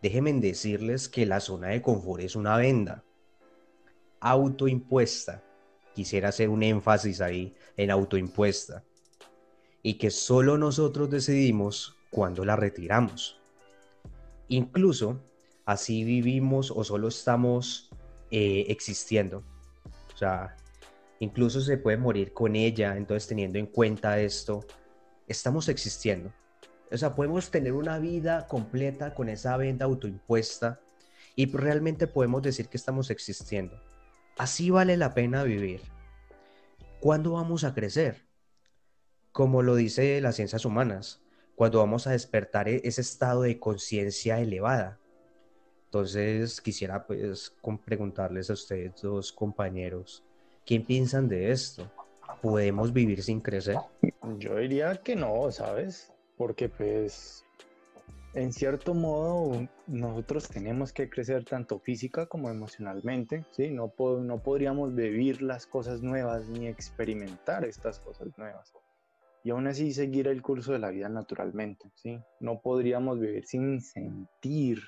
déjenme 0.00 0.32
decirles 0.34 1.08
que 1.08 1.26
la 1.26 1.40
zona 1.40 1.70
de 1.70 1.82
confort 1.82 2.22
es 2.22 2.36
una 2.36 2.56
venda 2.56 3.02
autoimpuesta. 4.20 5.42
Quisiera 5.92 6.28
hacer 6.28 6.50
un 6.50 6.62
énfasis 6.62 7.20
ahí 7.20 7.52
en 7.76 7.90
autoimpuesta. 7.90 8.84
Y 9.84 9.94
que 9.94 10.10
solo 10.10 10.58
nosotros 10.58 11.08
decidimos 11.10 11.96
cuándo 12.10 12.44
la 12.44 12.56
retiramos. 12.56 13.38
Incluso 14.48 15.20
así 15.64 16.02
vivimos 16.02 16.72
o 16.72 16.82
solo 16.82 17.06
estamos 17.06 17.90
eh, 18.32 18.64
existiendo. 18.68 19.44
O 20.12 20.16
sea, 20.16 20.56
incluso 21.20 21.60
se 21.60 21.76
puede 21.76 21.98
morir 21.98 22.32
con 22.32 22.56
ella. 22.56 22.96
Entonces, 22.96 23.28
teniendo 23.28 23.60
en 23.60 23.66
cuenta 23.66 24.18
esto, 24.18 24.64
estamos 25.28 25.68
existiendo. 25.68 26.32
O 26.90 26.96
sea, 26.96 27.14
podemos 27.14 27.50
tener 27.50 27.72
una 27.72 27.98
vida 27.98 28.46
completa 28.46 29.14
con 29.14 29.28
esa 29.28 29.56
venta 29.56 29.84
autoimpuesta 29.84 30.80
y 31.36 31.46
realmente 31.46 32.06
podemos 32.06 32.42
decir 32.42 32.68
que 32.68 32.76
estamos 32.76 33.10
existiendo. 33.10 33.80
Así 34.36 34.70
vale 34.70 34.96
la 34.96 35.14
pena 35.14 35.42
vivir. 35.42 35.80
¿Cuándo 37.00 37.32
vamos 37.32 37.64
a 37.64 37.74
crecer? 37.74 38.24
Como 39.34 39.62
lo 39.62 39.74
dice 39.74 40.22
las 40.22 40.36
ciencias 40.36 40.64
humanas, 40.64 41.20
cuando 41.56 41.80
vamos 41.80 42.06
a 42.06 42.12
despertar 42.12 42.68
e-, 42.70 42.80
ese 42.84 43.02
estado 43.02 43.42
de 43.42 43.58
conciencia 43.58 44.40
elevada. 44.40 44.98
Entonces 45.86 46.62
quisiera 46.62 47.06
pues 47.06 47.54
preguntarles 47.84 48.48
a 48.48 48.54
ustedes 48.54 49.02
dos 49.02 49.32
compañeros, 49.32 50.24
¿qué 50.64 50.80
piensan 50.80 51.28
de 51.28 51.50
esto? 51.50 51.90
¿Podemos 52.40 52.92
vivir 52.92 53.22
sin 53.22 53.40
crecer? 53.40 53.76
Yo 54.38 54.56
diría 54.56 54.96
que 55.02 55.16
no, 55.16 55.50
¿sabes? 55.50 56.14
porque 56.36 56.68
pues 56.68 57.44
en 58.34 58.52
cierto 58.52 58.94
modo 58.94 59.68
nosotros 59.86 60.48
tenemos 60.48 60.92
que 60.92 61.08
crecer 61.08 61.44
tanto 61.44 61.78
física 61.78 62.26
como 62.26 62.50
emocionalmente, 62.50 63.44
¿sí? 63.52 63.70
No, 63.70 63.92
no 63.98 64.38
podríamos 64.42 64.94
vivir 64.94 65.42
las 65.42 65.66
cosas 65.66 66.02
nuevas 66.02 66.48
ni 66.48 66.66
experimentar 66.66 67.64
estas 67.64 68.00
cosas 68.00 68.36
nuevas. 68.36 68.72
Y 69.44 69.50
aún 69.50 69.66
así 69.66 69.92
seguir 69.92 70.26
el 70.26 70.40
curso 70.40 70.72
de 70.72 70.78
la 70.78 70.90
vida 70.90 71.10
naturalmente, 71.10 71.92
¿sí? 71.94 72.18
No 72.40 72.62
podríamos 72.62 73.20
vivir 73.20 73.44
sin 73.44 73.82
sentir, 73.82 74.80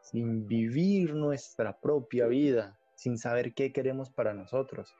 sin 0.00 0.46
vivir 0.46 1.14
nuestra 1.14 1.78
propia 1.78 2.26
vida, 2.26 2.78
sin 2.96 3.18
saber 3.18 3.52
qué 3.52 3.74
queremos 3.74 4.10
para 4.10 4.32
nosotros. 4.32 4.94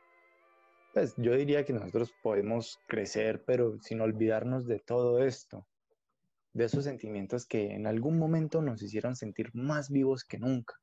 Pues 0.92 1.14
yo 1.16 1.34
diría 1.34 1.64
que 1.64 1.72
nosotros 1.72 2.12
podemos 2.22 2.78
crecer, 2.86 3.42
pero 3.46 3.80
sin 3.80 4.02
olvidarnos 4.02 4.66
de 4.66 4.80
todo 4.80 5.24
esto, 5.24 5.66
de 6.52 6.66
esos 6.66 6.84
sentimientos 6.84 7.46
que 7.46 7.72
en 7.72 7.86
algún 7.86 8.18
momento 8.18 8.60
nos 8.60 8.82
hicieron 8.82 9.16
sentir 9.16 9.50
más 9.54 9.90
vivos 9.90 10.24
que 10.24 10.38
nunca. 10.38 10.74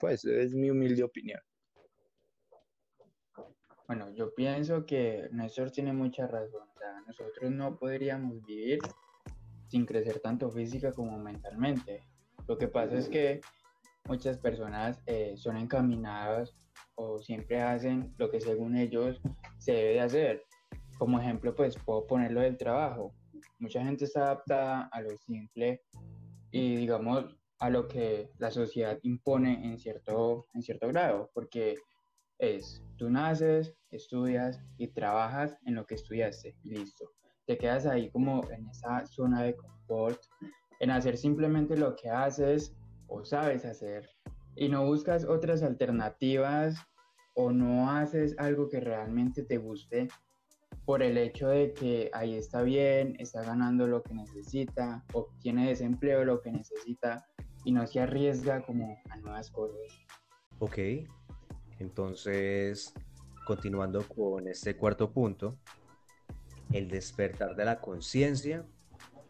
Pues 0.00 0.24
es 0.24 0.52
mi 0.52 0.70
humilde 0.70 1.04
opinión. 1.04 1.40
Bueno, 3.88 4.10
yo 4.10 4.34
pienso 4.34 4.84
que 4.84 5.30
Néstor 5.32 5.70
tiene 5.70 5.94
mucha 5.94 6.26
razón. 6.26 6.68
O 6.74 6.78
sea, 6.78 7.00
nosotros 7.06 7.50
no 7.50 7.78
podríamos 7.78 8.44
vivir 8.44 8.80
sin 9.68 9.86
crecer 9.86 10.20
tanto 10.20 10.50
física 10.52 10.92
como 10.92 11.18
mentalmente. 11.18 12.02
Lo 12.46 12.58
que 12.58 12.68
pasa 12.68 12.98
es 12.98 13.08
que 13.08 13.40
muchas 14.06 14.36
personas 14.36 15.00
eh, 15.06 15.32
son 15.38 15.56
encaminadas 15.56 16.54
o 16.96 17.18
siempre 17.22 17.62
hacen 17.62 18.14
lo 18.18 18.30
que 18.30 18.42
según 18.42 18.76
ellos 18.76 19.22
se 19.56 19.72
debe 19.72 19.92
de 19.94 20.00
hacer. 20.00 20.42
Como 20.98 21.18
ejemplo, 21.18 21.54
pues 21.54 21.74
puedo 21.78 22.06
ponerlo 22.06 22.42
del 22.42 22.58
trabajo. 22.58 23.14
Mucha 23.58 23.82
gente 23.82 24.04
está 24.04 24.24
adaptada 24.24 24.90
a 24.92 25.00
lo 25.00 25.16
simple 25.16 25.80
y 26.50 26.76
digamos 26.76 27.24
a 27.58 27.70
lo 27.70 27.88
que 27.88 28.28
la 28.36 28.50
sociedad 28.50 28.98
impone 29.02 29.64
en 29.64 29.78
cierto, 29.78 30.46
en 30.52 30.62
cierto 30.62 30.88
grado, 30.88 31.30
porque 31.32 31.76
es, 32.38 32.82
tú 32.96 33.10
naces, 33.10 33.74
estudias 33.90 34.60
y 34.76 34.88
trabajas 34.88 35.56
en 35.66 35.74
lo 35.74 35.86
que 35.86 35.94
estudiaste 35.94 36.56
listo. 36.64 37.10
Te 37.46 37.56
quedas 37.56 37.86
ahí 37.86 38.10
como 38.10 38.48
en 38.50 38.68
esa 38.68 39.06
zona 39.06 39.42
de 39.42 39.56
confort, 39.56 40.20
en 40.80 40.90
hacer 40.90 41.16
simplemente 41.16 41.76
lo 41.76 41.96
que 41.96 42.10
haces 42.10 42.76
o 43.06 43.24
sabes 43.24 43.64
hacer 43.64 44.08
y 44.54 44.68
no 44.68 44.84
buscas 44.84 45.24
otras 45.24 45.62
alternativas 45.62 46.76
o 47.34 47.52
no 47.52 47.90
haces 47.90 48.34
algo 48.38 48.68
que 48.68 48.80
realmente 48.80 49.44
te 49.44 49.58
guste 49.58 50.08
por 50.84 51.02
el 51.02 51.16
hecho 51.16 51.48
de 51.48 51.72
que 51.72 52.10
ahí 52.12 52.34
está 52.34 52.62
bien, 52.62 53.14
está 53.18 53.42
ganando 53.42 53.86
lo 53.86 54.02
que 54.02 54.14
necesita, 54.14 55.04
obtiene 55.12 55.68
desempleo 55.68 56.24
lo 56.24 56.40
que 56.40 56.50
necesita 56.50 57.26
y 57.64 57.72
no 57.72 57.86
se 57.86 58.00
arriesga 58.00 58.64
como 58.64 58.96
a 59.10 59.16
nuevas 59.18 59.50
cosas. 59.50 59.80
Ok, 60.58 60.78
entonces, 61.78 62.92
continuando 63.46 64.06
con 64.08 64.48
este 64.48 64.76
cuarto 64.76 65.10
punto, 65.10 65.58
el 66.72 66.88
despertar 66.88 67.56
de 67.56 67.64
la 67.64 67.80
conciencia 67.80 68.66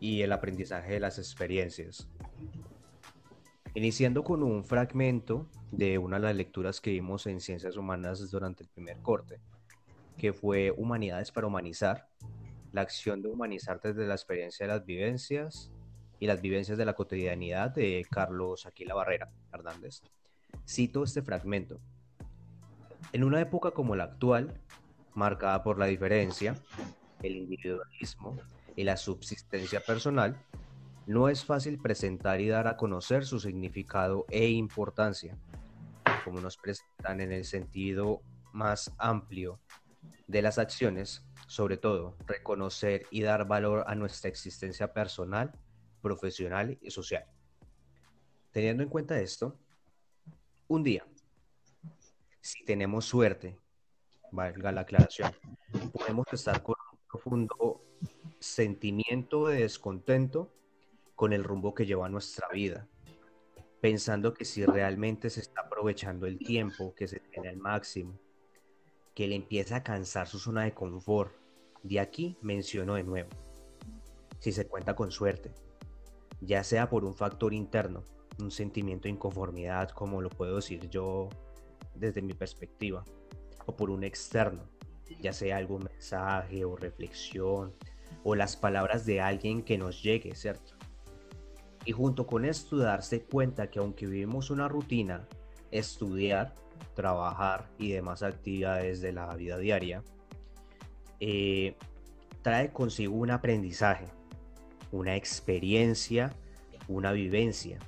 y 0.00 0.23
el 0.23 0.33
aprendizaje 0.33 0.95
de 0.95 1.00
las 1.00 1.19
experiencias. 1.19 2.09
Iniciando 3.75 4.25
con 4.25 4.43
un 4.43 4.64
fragmento 4.64 5.47
de 5.71 5.99
una 5.99 6.17
de 6.17 6.23
las 6.23 6.37
lecturas 6.37 6.81
que 6.81 6.90
vimos 6.90 7.26
en 7.26 7.40
Ciencias 7.40 7.76
Humanas 7.76 8.31
durante 8.31 8.64
el 8.64 8.69
primer 8.71 8.99
corte, 8.99 9.40
que 10.17 10.33
fue 10.33 10.73
Humanidades 10.76 11.31
para 11.31 11.47
Humanizar, 11.47 12.09
la 12.73 12.81
acción 12.83 13.23
de 13.23 13.28
humanizar 13.28 13.81
desde 13.81 14.07
la 14.07 14.14
experiencia 14.14 14.67
de 14.67 14.73
las 14.73 14.85
vivencias 14.85 15.71
y 16.19 16.26
las 16.26 16.40
vivencias 16.40 16.76
de 16.76 16.85
la 16.85 16.95
cotidianidad 16.95 17.71
de 17.71 18.05
Carlos 18.11 18.67
Aquila 18.67 18.95
Barrera 18.95 19.31
Hernández. 19.52 20.02
Cito 20.67 21.05
este 21.05 21.23
fragmento. 21.23 21.81
En 23.12 23.24
una 23.24 23.40
época 23.40 23.70
como 23.70 23.96
la 23.96 24.04
actual, 24.04 24.60
marcada 25.14 25.62
por 25.62 25.78
la 25.78 25.86
diferencia, 25.86 26.54
el 27.22 27.36
individualismo 27.36 28.36
y 28.76 28.84
la 28.84 28.98
subsistencia 28.98 29.80
personal, 29.80 30.36
no 31.06 31.30
es 31.30 31.42
fácil 31.42 31.78
presentar 31.78 32.40
y 32.42 32.48
dar 32.48 32.68
a 32.68 32.76
conocer 32.76 33.24
su 33.24 33.40
significado 33.40 34.26
e 34.28 34.50
importancia, 34.50 35.38
como 36.22 36.42
nos 36.42 36.58
presentan 36.58 37.22
en 37.22 37.32
el 37.32 37.46
sentido 37.46 38.20
más 38.52 38.92
amplio 38.98 39.58
de 40.26 40.42
las 40.42 40.58
acciones, 40.58 41.24
sobre 41.46 41.78
todo 41.78 42.14
reconocer 42.26 43.06
y 43.10 43.22
dar 43.22 43.48
valor 43.48 43.84
a 43.86 43.94
nuestra 43.94 44.28
existencia 44.28 44.92
personal, 44.92 45.50
profesional 46.02 46.78
y 46.82 46.90
social. 46.90 47.25
Teniendo 48.52 48.82
en 48.82 48.90
cuenta 48.90 49.18
esto, 49.18 49.58
un 50.66 50.82
día 50.82 51.06
si 52.49 52.65
tenemos 52.65 53.04
suerte, 53.04 53.58
valga 54.32 54.73
la 54.73 54.80
aclaración, 54.80 55.32
podemos 55.93 56.25
estar 56.32 56.63
con 56.63 56.76
un 56.93 56.99
profundo 57.06 57.84
sentimiento 58.39 59.49
de 59.49 59.61
descontento 59.61 60.50
con 61.15 61.34
el 61.34 61.45
rumbo 61.45 61.75
que 61.75 61.84
lleva 61.84 62.08
nuestra 62.08 62.49
vida, 62.49 62.89
pensando 63.82 64.32
que 64.32 64.47
si 64.47 64.65
realmente 64.65 65.28
se 65.28 65.41
está 65.41 65.61
aprovechando 65.61 66.25
el 66.25 66.39
tiempo, 66.39 66.95
que 66.95 67.06
se 67.06 67.21
tiene 67.21 67.50
al 67.50 67.58
máximo, 67.58 68.19
que 69.15 69.28
le 69.28 69.34
empieza 69.34 69.76
a 69.76 69.82
cansar 69.82 70.26
su 70.26 70.39
zona 70.39 70.65
de 70.65 70.73
confort. 70.73 71.34
De 71.82 72.00
aquí 72.00 72.39
menciono 72.41 72.95
de 72.95 73.04
nuevo, 73.04 73.28
si 74.39 74.52
se 74.52 74.67
cuenta 74.67 74.97
con 74.97 75.11
suerte, 75.11 75.52
ya 76.41 76.65
sea 76.65 76.89
por 76.89 77.04
un 77.04 77.15
factor 77.15 77.52
interno, 77.52 78.04
un 78.41 78.50
sentimiento 78.50 79.02
de 79.02 79.11
inconformidad, 79.11 79.91
como 79.91 80.23
lo 80.23 80.30
puedo 80.30 80.56
decir 80.56 80.89
yo 80.89 81.28
desde 81.99 82.23
mi 82.23 82.34
perspectiva, 82.34 83.04
o 83.67 83.76
por 83.76 83.91
un 83.91 84.04
externo, 84.04 84.69
ya 85.21 85.32
sea 85.32 85.56
algún 85.56 85.84
mensaje 85.84 86.65
o 86.65 86.76
reflexión, 86.76 87.75
o 88.25 88.34
las 88.34 88.56
palabras 88.56 89.06
de 89.06 89.21
alguien 89.21 89.63
que 89.63 89.78
nos 89.78 90.02
llegue, 90.02 90.34
¿cierto? 90.34 90.75
Y 91.84 91.93
junto 91.93 92.26
con 92.26 92.45
esto 92.45 92.76
darse 92.76 93.23
cuenta 93.23 93.71
que 93.71 93.78
aunque 93.78 94.06
vivimos 94.06 94.50
una 94.50 94.69
rutina, 94.69 95.26
estudiar, 95.71 96.54
trabajar 96.95 97.69
y 97.78 97.93
demás 97.93 98.23
actividades 98.23 99.00
de 99.00 99.13
la 99.13 99.34
vida 99.34 99.58
diaria, 99.58 100.02
eh, 101.21 101.76
trae 102.43 102.73
consigo 102.73 103.15
un 103.15 103.30
aprendizaje, 103.30 104.06
una 104.93 105.17
experiencia, 105.17 106.34
una 106.89 107.13
vivencia, 107.13 107.78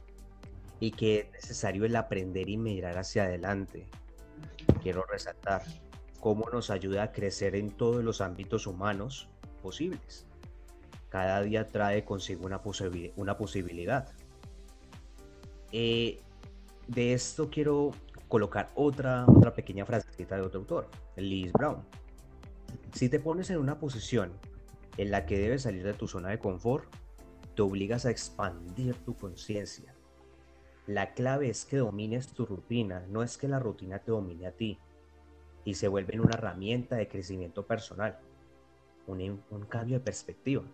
y 0.80 0.92
que 0.92 1.20
es 1.20 1.32
necesario 1.32 1.84
el 1.84 1.94
aprender 1.96 2.48
y 2.48 2.56
mirar 2.56 2.98
hacia 2.98 3.24
adelante, 3.24 3.86
quiero 4.80 5.04
resaltar 5.04 5.62
cómo 6.20 6.48
nos 6.50 6.70
ayuda 6.70 7.04
a 7.04 7.12
crecer 7.12 7.54
en 7.54 7.70
todos 7.70 8.04
los 8.04 8.20
ámbitos 8.20 8.66
humanos 8.66 9.28
posibles. 9.62 10.26
Cada 11.08 11.42
día 11.42 11.66
trae 11.66 12.04
consigo 12.04 12.46
una, 12.46 12.62
posibilidad. 12.62 14.08
Eh, 15.72 16.20
de 16.86 17.12
esto 17.12 17.50
quiero 17.50 17.92
colocar 18.28 18.70
otra, 18.74 19.24
otra 19.26 19.54
pequeña 19.54 19.84
frasecita 19.84 20.36
de 20.36 20.42
otro 20.42 20.60
autor, 20.60 20.88
Liz 21.16 21.52
Brown. 21.52 21.84
Si 22.92 23.08
te 23.08 23.18
pones 23.18 23.50
en 23.50 23.58
una 23.58 23.78
posición 23.78 24.32
en 24.96 25.10
la 25.10 25.26
que 25.26 25.38
debes 25.38 25.62
salir 25.62 25.84
de 25.84 25.94
tu 25.94 26.06
zona 26.06 26.28
de 26.28 26.38
confort, 26.38 26.84
te 27.56 27.62
obligas 27.62 28.06
a 28.06 28.10
expandir 28.10 28.94
tu 29.04 29.14
conciencia, 29.16 29.94
la 30.90 31.14
clave 31.14 31.48
es 31.48 31.64
que 31.64 31.76
domines 31.76 32.32
tu 32.34 32.44
rutina, 32.44 33.06
no 33.08 33.22
es 33.22 33.38
que 33.38 33.46
la 33.46 33.60
rutina 33.60 34.00
te 34.00 34.10
domine 34.10 34.48
a 34.48 34.50
ti 34.50 34.76
y 35.64 35.74
se 35.74 35.86
vuelve 35.86 36.18
una 36.18 36.34
herramienta 36.34 36.96
de 36.96 37.06
crecimiento 37.06 37.64
personal, 37.64 38.18
un, 39.06 39.40
cambio 39.68 39.98
de 39.98 40.04
perspectiva. 40.04 40.64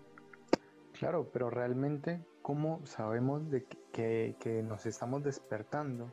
Claro, 0.98 1.28
pero 1.30 1.50
realmente, 1.50 2.24
¿cómo 2.40 2.80
sabemos 2.86 3.50
de 3.50 3.64
que, 3.92 4.36
que, 4.40 4.62
nos 4.62 4.86
estamos 4.86 5.22
despertando, 5.22 6.10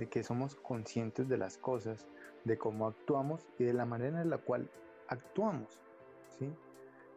de 0.00 0.08
que 0.08 0.24
somos 0.24 0.56
conscientes 0.56 1.28
de 1.28 1.38
las 1.38 1.56
cosas, 1.56 2.08
de 2.44 2.58
cómo 2.58 2.88
actuamos 2.88 3.46
y 3.60 3.64
de 3.64 3.74
la 3.74 3.84
manera 3.84 4.22
en 4.22 4.30
la 4.30 4.38
cual 4.38 4.68
actuamos? 5.06 5.80
¿sí? 6.36 6.50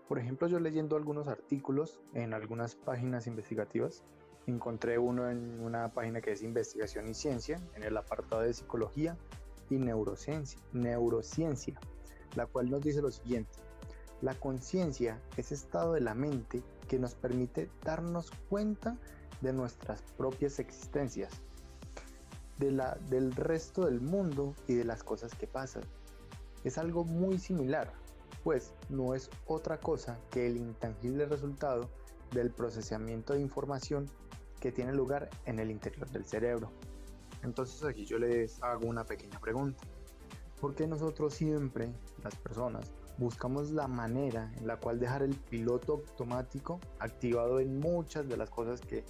Por 0.08 0.20
ejemplo, 0.20 0.48
yo 0.48 0.60
leyendo 0.60 0.96
algunos 0.96 1.28
artículos 1.28 2.00
en 2.14 2.36
algunas 2.36 2.76
páginas 2.76 3.26
investigativas, 3.26 4.04
encontré 4.50 4.98
uno 4.98 5.30
en 5.30 5.60
una 5.62 5.94
página 5.94 6.22
que 6.22 6.32
es 6.34 6.44
Investigación 6.44 7.08
y 7.08 7.14
Ciencia, 7.14 7.62
en 7.76 7.84
el 7.84 7.96
apartado 7.96 8.42
de 8.42 8.54
Psicología 8.54 9.18
y 9.70 9.78
Neurociencia, 9.78 10.60
neurociencia 10.74 11.80
la 12.36 12.46
cual 12.46 12.70
nos 12.70 12.82
dice 12.82 13.02
lo 13.02 13.12
siguiente. 13.12 13.52
La 14.22 14.36
conciencia 14.36 15.22
es 15.38 15.52
estado 15.52 15.94
de 15.94 16.02
la 16.02 16.14
mente 16.14 16.62
que 16.88 17.00
nos 17.00 17.16
permite 17.16 17.70
darnos 17.84 18.32
cuenta 18.50 18.98
de 19.42 19.54
nuestras 19.54 20.02
propias 20.18 20.60
existencias, 20.60 21.32
de 22.58 22.72
la, 22.72 22.96
del 23.10 23.34
resto 23.34 23.86
del 23.86 24.02
mundo 24.02 24.54
y 24.68 24.74
de 24.74 24.84
las 24.84 25.04
cosas 25.04 25.34
que 25.34 25.48
pasan. 25.48 25.84
Es 26.66 26.78
algo 26.78 27.06
muy 27.06 27.40
similar, 27.40 27.94
pues 28.44 28.74
no 28.90 29.16
es 29.16 29.30
otra 29.48 29.80
cosa 29.80 30.20
que 30.30 30.48
el 30.48 30.58
intangible 30.58 31.26
resultado 31.26 31.90
del 32.32 32.52
procesamiento 32.52 33.34
de 33.34 33.42
información 33.42 34.10
que 34.60 34.72
tiene 34.72 34.94
lugar 34.94 35.30
en 35.46 35.60
el 35.60 35.72
interior 35.72 36.10
del 36.10 36.26
cerebro. 36.26 36.72
Entonces 37.44 37.84
aquí 37.84 38.06
yo 38.06 38.20
les 38.20 38.62
hago 38.62 38.88
una 38.88 39.06
pequeña 39.06 39.40
pregunta. 39.40 39.82
¿Por 40.60 40.76
qué 40.76 40.88
nosotros 40.88 41.34
siempre, 41.34 41.90
las 42.24 42.36
personas, 42.36 42.92
buscamos 43.18 43.72
la 43.72 43.88
manera 43.88 44.52
en 44.58 44.68
la 44.68 44.78
cual 44.78 45.00
dejar 45.00 45.24
el 45.24 45.36
piloto 45.36 45.94
automático 45.94 46.80
activado 47.00 47.60
en 47.60 47.80
muchas 47.80 48.28
de 48.28 48.38
las 48.38 48.50
cosas 48.50 48.82
que, 48.82 49.04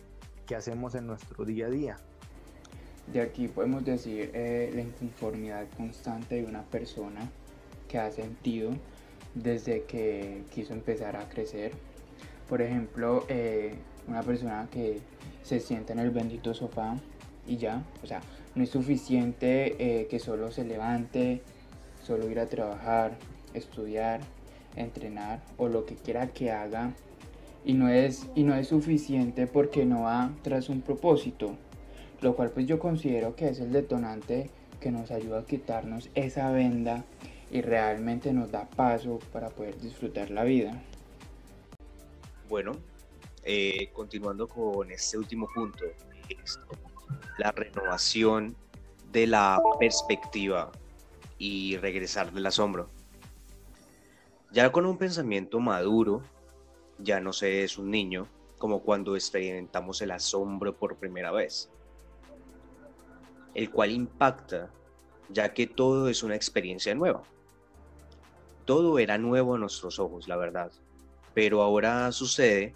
que 0.45 0.55
hacemos 0.55 0.95
en 0.95 1.07
nuestro 1.07 1.45
día 1.45 1.67
a 1.67 1.69
día? 1.69 1.97
de 3.13 3.21
aquí 3.21 3.47
podemos 3.47 3.83
decir 3.83 4.31
eh, 4.33 4.71
la 4.73 4.81
inconformidad 4.81 5.67
constante 5.75 6.35
de 6.35 6.45
una 6.45 6.63
persona 6.63 7.29
que 7.87 7.97
ha 7.97 8.11
sentido 8.11 8.71
desde 9.33 9.83
que 9.83 10.43
quiso 10.53 10.73
empezar 10.73 11.15
a 11.15 11.27
crecer. 11.27 11.71
Por 12.47 12.61
ejemplo, 12.61 13.25
eh, 13.27 13.75
una 14.07 14.23
persona 14.23 14.67
que 14.71 14.99
se 15.43 15.59
sienta 15.59 15.93
en 15.93 15.99
el 15.99 16.11
bendito 16.11 16.53
sofá 16.53 16.95
y 17.47 17.57
ya, 17.57 17.83
o 18.03 18.07
sea, 18.07 18.21
no 18.55 18.63
es 18.63 18.69
suficiente 18.69 19.75
eh, 19.79 20.07
que 20.07 20.19
solo 20.19 20.51
se 20.51 20.63
levante, 20.63 21.41
solo 22.03 22.29
ir 22.29 22.39
a 22.39 22.47
trabajar, 22.47 23.17
estudiar, 23.53 24.21
entrenar 24.75 25.41
o 25.57 25.67
lo 25.67 25.85
que 25.85 25.95
quiera 25.95 26.27
que 26.27 26.51
haga 26.51 26.93
y 27.65 27.73
no 27.73 27.89
es, 27.89 28.27
y 28.35 28.43
no 28.43 28.55
es 28.55 28.67
suficiente 28.67 29.47
porque 29.47 29.85
no 29.85 30.03
va 30.03 30.31
tras 30.41 30.69
un 30.69 30.81
propósito, 30.81 31.55
lo 32.21 32.35
cual 32.35 32.51
pues 32.51 32.67
yo 32.67 32.79
considero 32.79 33.35
que 33.35 33.49
es 33.49 33.59
el 33.59 33.71
detonante 33.71 34.49
que 34.79 34.91
nos 34.91 35.11
ayuda 35.11 35.39
a 35.39 35.45
quitarnos 35.45 36.09
esa 36.15 36.51
venda 36.51 37.03
y 37.51 37.61
realmente 37.61 38.31
nos 38.33 38.51
da 38.51 38.69
paso 38.69 39.19
para 39.33 39.49
poder 39.49 39.79
disfrutar 39.79 40.29
la 40.29 40.43
vida. 40.43 40.81
Bueno, 42.47 42.73
eh, 43.51 43.89
continuando 43.93 44.47
con 44.47 44.91
este 44.91 45.17
último 45.17 45.49
punto, 45.51 45.83
la 47.39 47.51
renovación 47.51 48.55
de 49.11 49.25
la 49.25 49.59
perspectiva 49.79 50.71
y 51.39 51.75
regresar 51.77 52.31
del 52.31 52.45
asombro. 52.45 52.91
Ya 54.51 54.71
con 54.71 54.85
un 54.85 54.99
pensamiento 54.99 55.59
maduro, 55.59 56.21
ya 56.99 57.19
no 57.19 57.33
se 57.33 57.63
es 57.63 57.79
un 57.79 57.89
niño 57.89 58.27
como 58.59 58.83
cuando 58.83 59.15
experimentamos 59.15 59.99
el 60.03 60.11
asombro 60.11 60.75
por 60.75 60.97
primera 60.97 61.31
vez, 61.31 61.71
el 63.55 63.71
cual 63.71 63.89
impacta 63.89 64.69
ya 65.29 65.55
que 65.55 65.65
todo 65.65 66.07
es 66.07 66.21
una 66.21 66.35
experiencia 66.35 66.93
nueva. 66.93 67.23
Todo 68.65 68.99
era 68.99 69.17
nuevo 69.17 69.55
a 69.55 69.57
nuestros 69.57 69.97
ojos, 69.97 70.27
la 70.27 70.35
verdad, 70.35 70.71
pero 71.33 71.63
ahora 71.63 72.11
sucede 72.11 72.75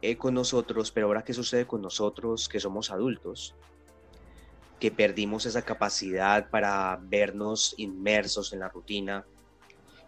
eh, 0.00 0.16
con 0.16 0.34
nosotros, 0.34 0.92
pero 0.92 1.06
ahora 1.06 1.24
qué 1.24 1.34
sucede 1.34 1.66
con 1.66 1.82
nosotros 1.82 2.48
que 2.48 2.60
somos 2.60 2.90
adultos, 2.90 3.54
que 4.78 4.90
perdimos 4.90 5.44
esa 5.46 5.62
capacidad 5.62 6.50
para 6.50 6.98
vernos 7.02 7.74
inmersos 7.78 8.52
en 8.52 8.60
la 8.60 8.68
rutina 8.68 9.24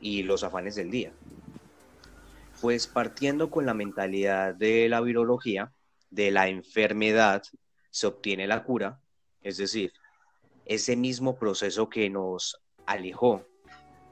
y 0.00 0.22
los 0.22 0.44
afanes 0.44 0.76
del 0.76 0.90
día. 0.90 1.12
Pues 2.60 2.86
partiendo 2.86 3.50
con 3.50 3.66
la 3.66 3.74
mentalidad 3.74 4.54
de 4.54 4.88
la 4.88 5.00
virología, 5.00 5.72
de 6.10 6.30
la 6.30 6.48
enfermedad 6.48 7.42
se 7.90 8.06
obtiene 8.06 8.46
la 8.46 8.62
cura, 8.62 9.00
es 9.42 9.56
decir, 9.56 9.92
ese 10.66 10.94
mismo 10.94 11.36
proceso 11.36 11.88
que 11.88 12.08
nos 12.10 12.60
alejó, 12.86 13.44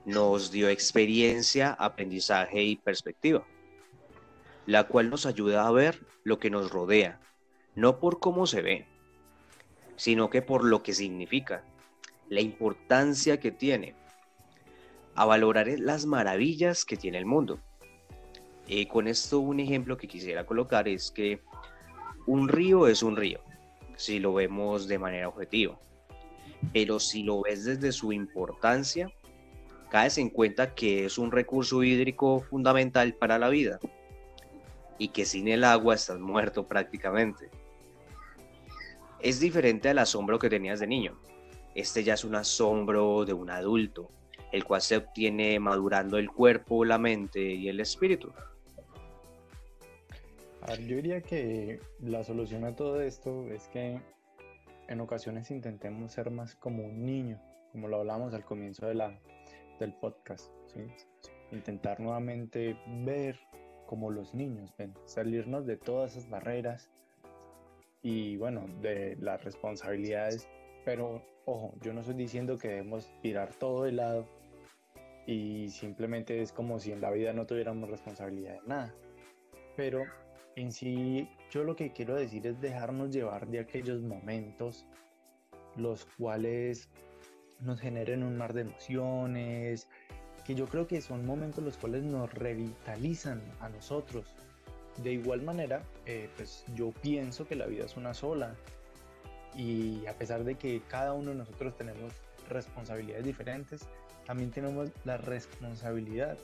nos 0.05 0.51
dio 0.51 0.69
experiencia, 0.69 1.73
aprendizaje 1.73 2.63
y 2.63 2.77
perspectiva, 2.77 3.47
la 4.69 4.85
cual 4.85 5.09
nos 5.09 5.25
ayuda 5.25 5.67
a 5.67 5.71
ver 5.71 6.05
lo 6.25 6.39
que 6.39 6.51
nos 6.51 6.71
rodea, 6.71 7.19
no 7.75 7.99
por 8.01 8.21
cómo 8.21 8.47
se 8.47 8.61
ve, 8.61 8.87
sino 9.97 10.29
que 10.29 10.43
por 10.43 10.63
lo 10.63 10.83
que 10.83 10.93
significa, 10.93 11.65
la 12.29 12.43
importancia 12.43 13.41
que 13.41 13.51
tiene, 13.51 13.95
a 15.15 15.25
valorar 15.25 15.69
las 15.79 16.05
maravillas 16.05 16.85
que 16.85 16.99
tiene 16.99 17.17
el 17.17 17.25
mundo. 17.25 17.61
Eh, 18.69 18.87
con 18.89 19.09
esto 19.09 19.41
un 19.41 19.59
ejemplo 19.59 19.97
que 19.97 20.07
quisiera 20.07 20.45
colocar 20.45 20.87
es 20.87 21.11
que 21.11 21.41
un 22.27 22.47
río 22.47 22.89
es 22.89 23.03
un 23.03 23.17
río, 23.17 23.41
si 23.97 24.19
lo 24.19 24.35
vemos 24.35 24.87
de 24.87 24.99
manera 24.99 25.29
objetiva, 25.29 25.81
pero 26.75 27.01
si 27.01 27.23
lo 27.23 27.41
ves 27.41 27.65
desde 27.65 27.91
su 27.91 28.13
importancia, 28.13 29.11
caes 29.89 30.19
en 30.19 30.29
cuenta 30.29 30.75
que 30.75 31.07
es 31.07 31.17
un 31.17 31.33
recurso 31.33 31.83
hídrico 31.83 32.41
fundamental 32.41 33.15
para 33.15 33.39
la 33.39 33.49
vida 33.49 33.81
y 34.99 35.09
que 35.09 35.25
sin 35.25 35.49
el 35.49 35.65
agua 35.65 35.95
estás 35.95 36.19
muerto 36.19 36.67
prácticamente. 36.67 37.51
Es 39.21 39.41
diferente 39.41 39.89
al 39.89 39.99
asombro 39.99 40.39
que 40.39 40.51
tenías 40.51 40.81
de 40.81 40.87
niño. 40.87 41.19
Este 41.75 42.05
ya 42.05 42.15
es 42.15 42.25
un 42.25 42.35
asombro 42.35 43.25
de 43.25 43.33
un 43.33 43.51
adulto, 43.51 44.11
el 44.53 44.65
cual 44.65 44.83
se 44.83 44.97
obtiene 44.97 45.59
madurando 45.59 46.19
el 46.19 46.31
cuerpo, 46.31 46.85
la 46.85 46.99
mente 46.99 47.41
y 47.41 47.69
el 47.69 47.81
espíritu 47.81 48.33
yo 50.77 50.97
diría 50.97 51.23
que 51.23 51.81
la 52.01 52.23
solución 52.25 52.65
a 52.65 52.77
todo 52.77 53.01
esto 53.01 53.49
es 53.51 53.69
que 53.69 54.01
en 54.89 55.01
ocasiones 55.01 55.51
intentemos 55.51 56.13
ser 56.13 56.31
más 56.31 56.55
como 56.57 56.85
un 56.85 57.05
niño, 57.05 57.41
como 57.73 57.89
lo 57.89 58.01
hablamos 58.01 58.35
al 58.35 58.45
comienzo 58.45 58.87
de 58.87 58.95
la, 58.95 59.19
del 59.79 59.95
podcast. 59.95 60.51
Intentar 61.53 62.01
nuevamente 62.01 62.77
ver 63.05 63.39
como 63.89 64.11
los 64.11 64.35
niños 64.35 64.75
ven, 64.77 64.93
salirnos 65.07 65.65
de 65.65 65.79
todas 65.79 66.15
esas 66.15 66.29
barreras 66.29 66.91
y 68.03 68.37
bueno, 68.37 68.67
de 68.83 69.17
las 69.19 69.43
responsabilidades. 69.43 70.47
Pero 70.85 71.23
ojo, 71.47 71.75
yo 71.81 71.95
no 71.95 72.01
estoy 72.01 72.17
diciendo 72.17 72.59
que 72.59 72.69
debemos 72.69 73.11
tirar 73.23 73.55
todo 73.55 73.85
de 73.85 73.93
lado 73.93 74.29
y 75.27 75.71
simplemente 75.71 76.43
es 76.43 76.53
como 76.53 76.79
si 76.79 76.93
en 76.93 77.01
la 77.01 77.11
vida 77.11 77.33
no 77.33 77.47
tuviéramos 77.47 77.89
responsabilidad 77.89 78.61
de 78.61 78.69
nada. 78.69 78.95
Pero 79.75 80.05
en 80.55 80.71
sí, 80.71 81.27
yo 81.51 81.65
lo 81.65 81.75
que 81.75 81.91
quiero 81.93 82.15
decir 82.15 82.47
es 82.47 82.61
dejarnos 82.61 83.11
llevar 83.11 83.49
de 83.49 83.61
aquellos 83.61 84.03
momentos 84.03 84.87
los 85.77 86.05
cuales 86.05 86.91
nos 87.61 87.81
generen 87.81 88.23
un 88.23 88.37
mar 88.37 88.53
de 88.53 88.63
emociones, 88.63 89.89
que 90.49 90.55
yo 90.55 90.67
creo 90.67 90.87
que 90.87 91.03
son 91.03 91.27
momentos 91.27 91.63
los 91.63 91.77
cuales 91.77 92.05
nos 92.05 92.33
revitalizan 92.33 93.43
a 93.61 93.69
nosotros. 93.69 94.25
De 95.03 95.13
igual 95.13 95.43
manera, 95.43 95.83
eh, 96.07 96.31
pues 96.39 96.65
yo 96.75 96.91
pienso 97.03 97.47
que 97.47 97.55
la 97.55 97.67
vida 97.67 97.85
es 97.85 97.99
una 97.99 98.15
sola 98.15 98.55
y 99.55 100.07
a 100.07 100.15
pesar 100.15 100.45
de 100.45 100.55
que 100.55 100.81
cada 100.89 101.13
uno 101.13 101.33
de 101.33 101.37
nosotros 101.37 101.77
tenemos 101.77 102.15
responsabilidades 102.49 103.27
diferentes, 103.27 103.83
también 104.25 104.51
tenemos 104.51 104.89
la 105.05 105.19
responsabilidad 105.19 106.39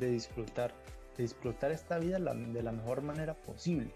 de 0.00 0.10
disfrutar 0.10 0.74
disfrutar 1.16 1.70
esta 1.70 2.00
vida 2.00 2.18
de 2.18 2.62
la 2.64 2.72
mejor 2.72 3.02
manera 3.02 3.34
posible. 3.34 3.92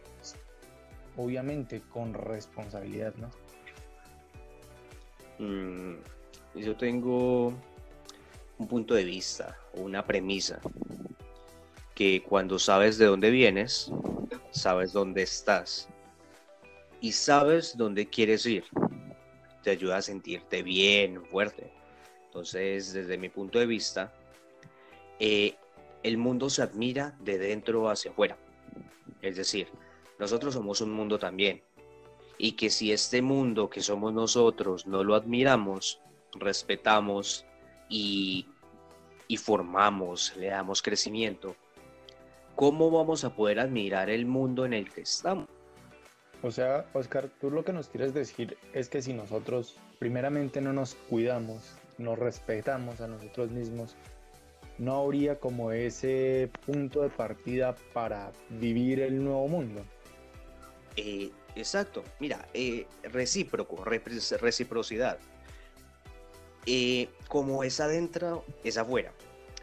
Obviamente 1.16 1.82
con 1.92 2.14
responsabilidad, 2.14 3.12
¿no? 3.16 3.28
Mm, 5.44 5.96
yo 6.54 6.76
tengo 6.76 7.52
un 8.58 8.66
punto 8.66 8.94
de 8.94 9.04
vista, 9.04 9.58
una 9.74 10.04
premisa, 10.04 10.60
que 11.94 12.22
cuando 12.22 12.58
sabes 12.58 12.98
de 12.98 13.06
dónde 13.06 13.30
vienes, 13.30 13.90
sabes 14.50 14.92
dónde 14.92 15.22
estás 15.22 15.88
y 17.00 17.12
sabes 17.12 17.76
dónde 17.76 18.08
quieres 18.08 18.44
ir, 18.46 18.64
te 19.62 19.70
ayuda 19.70 19.98
a 19.98 20.02
sentirte 20.02 20.62
bien, 20.62 21.24
fuerte. 21.26 21.72
Entonces, 22.26 22.92
desde 22.92 23.18
mi 23.18 23.28
punto 23.28 23.58
de 23.58 23.66
vista, 23.66 24.12
eh, 25.18 25.54
el 26.02 26.18
mundo 26.18 26.50
se 26.50 26.62
admira 26.62 27.16
de 27.20 27.38
dentro 27.38 27.88
hacia 27.88 28.10
afuera. 28.10 28.36
Es 29.22 29.36
decir, 29.36 29.68
nosotros 30.18 30.54
somos 30.54 30.80
un 30.80 30.92
mundo 30.92 31.18
también. 31.18 31.62
Y 32.38 32.52
que 32.52 32.70
si 32.70 32.92
este 32.92 33.20
mundo 33.22 33.68
que 33.68 33.80
somos 33.80 34.12
nosotros 34.12 34.86
no 34.86 35.02
lo 35.02 35.14
admiramos, 35.16 36.00
respetamos 36.34 37.44
y, 37.88 38.46
y 39.26 39.36
formamos, 39.36 40.36
le 40.36 40.48
damos 40.48 40.82
crecimiento, 40.82 41.56
¿cómo 42.54 42.90
vamos 42.90 43.24
a 43.24 43.34
poder 43.34 43.60
admirar 43.60 44.10
el 44.10 44.26
mundo 44.26 44.64
en 44.64 44.74
el 44.74 44.90
que 44.90 45.02
estamos? 45.02 45.48
O 46.42 46.50
sea, 46.50 46.86
Oscar, 46.92 47.28
tú 47.40 47.50
lo 47.50 47.64
que 47.64 47.72
nos 47.72 47.88
quieres 47.88 48.14
decir 48.14 48.56
es 48.72 48.88
que 48.88 49.02
si 49.02 49.12
nosotros 49.12 49.76
primeramente 49.98 50.60
no 50.60 50.72
nos 50.72 50.94
cuidamos, 50.94 51.74
nos 51.98 52.18
respetamos 52.18 53.00
a 53.00 53.08
nosotros 53.08 53.50
mismos, 53.50 53.96
no 54.78 55.00
habría 55.00 55.40
como 55.40 55.72
ese 55.72 56.50
punto 56.64 57.02
de 57.02 57.10
partida 57.10 57.74
para 57.92 58.30
vivir 58.48 59.00
el 59.00 59.22
nuevo 59.22 59.48
mundo. 59.48 59.82
Eh, 60.96 61.30
exacto, 61.56 62.04
mira, 62.20 62.48
eh, 62.54 62.86
recíproco, 63.02 63.84
reciprocidad. 63.84 65.18
Eh, 66.70 67.08
como 67.28 67.64
es 67.64 67.80
adentro, 67.80 68.44
es 68.62 68.76
afuera. 68.76 69.14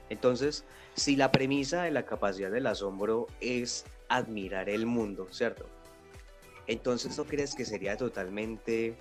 Entonces, 0.10 0.65
si 0.96 1.15
la 1.15 1.32
premisa 1.32 1.84
de 1.84 1.91
la 1.91 2.04
capacidad 2.04 2.50
del 2.50 2.65
asombro 2.65 3.28
es 3.41 3.86
admirar 4.10 4.70
el 4.70 4.88
mundo, 4.88 5.28
¿cierto? 5.30 5.68
Entonces, 6.65 7.15
¿no 7.15 7.26
crees 7.26 7.54
que 7.54 7.63
sería 7.63 7.96
totalmente 7.96 8.98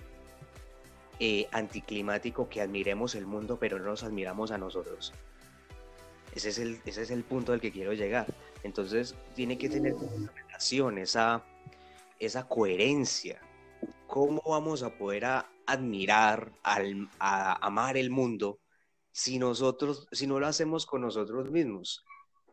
anticlimático 1.51 2.51
que 2.51 2.61
admiremos 2.61 3.15
el 3.15 3.25
mundo, 3.25 3.57
pero 3.59 3.79
no 3.79 3.87
nos 3.87 4.05
admiramos 4.05 4.51
a 4.51 4.59
nosotros? 4.59 5.15
Ese 6.35 6.51
es 6.51 6.59
el, 6.59 6.83
ese 6.85 7.01
es 7.05 7.11
el 7.11 7.25
punto 7.25 7.55
al 7.55 7.61
que 7.63 7.73
quiero 7.73 7.95
llegar. 7.95 8.27
Entonces, 8.65 9.15
tiene 9.35 9.57
que 9.57 9.71
tener 9.71 9.95
una 9.95 10.31
relación, 10.31 10.99
esa, 10.99 11.43
esa 12.19 12.47
coherencia. 12.47 13.41
¿Cómo 14.09 14.43
vamos 14.45 14.83
a 14.83 14.91
poder 14.91 15.25
a 15.25 15.54
admirar, 15.67 16.53
al, 16.63 17.09
a 17.19 17.67
amar 17.67 17.97
el 17.97 18.11
mundo 18.11 18.61
si 19.13 19.39
nosotros, 19.39 20.09
si 20.11 20.27
no 20.27 20.41
lo 20.41 20.47
hacemos 20.47 20.87
con 20.87 21.03
nosotros 21.03 21.51
mismos? 21.51 22.05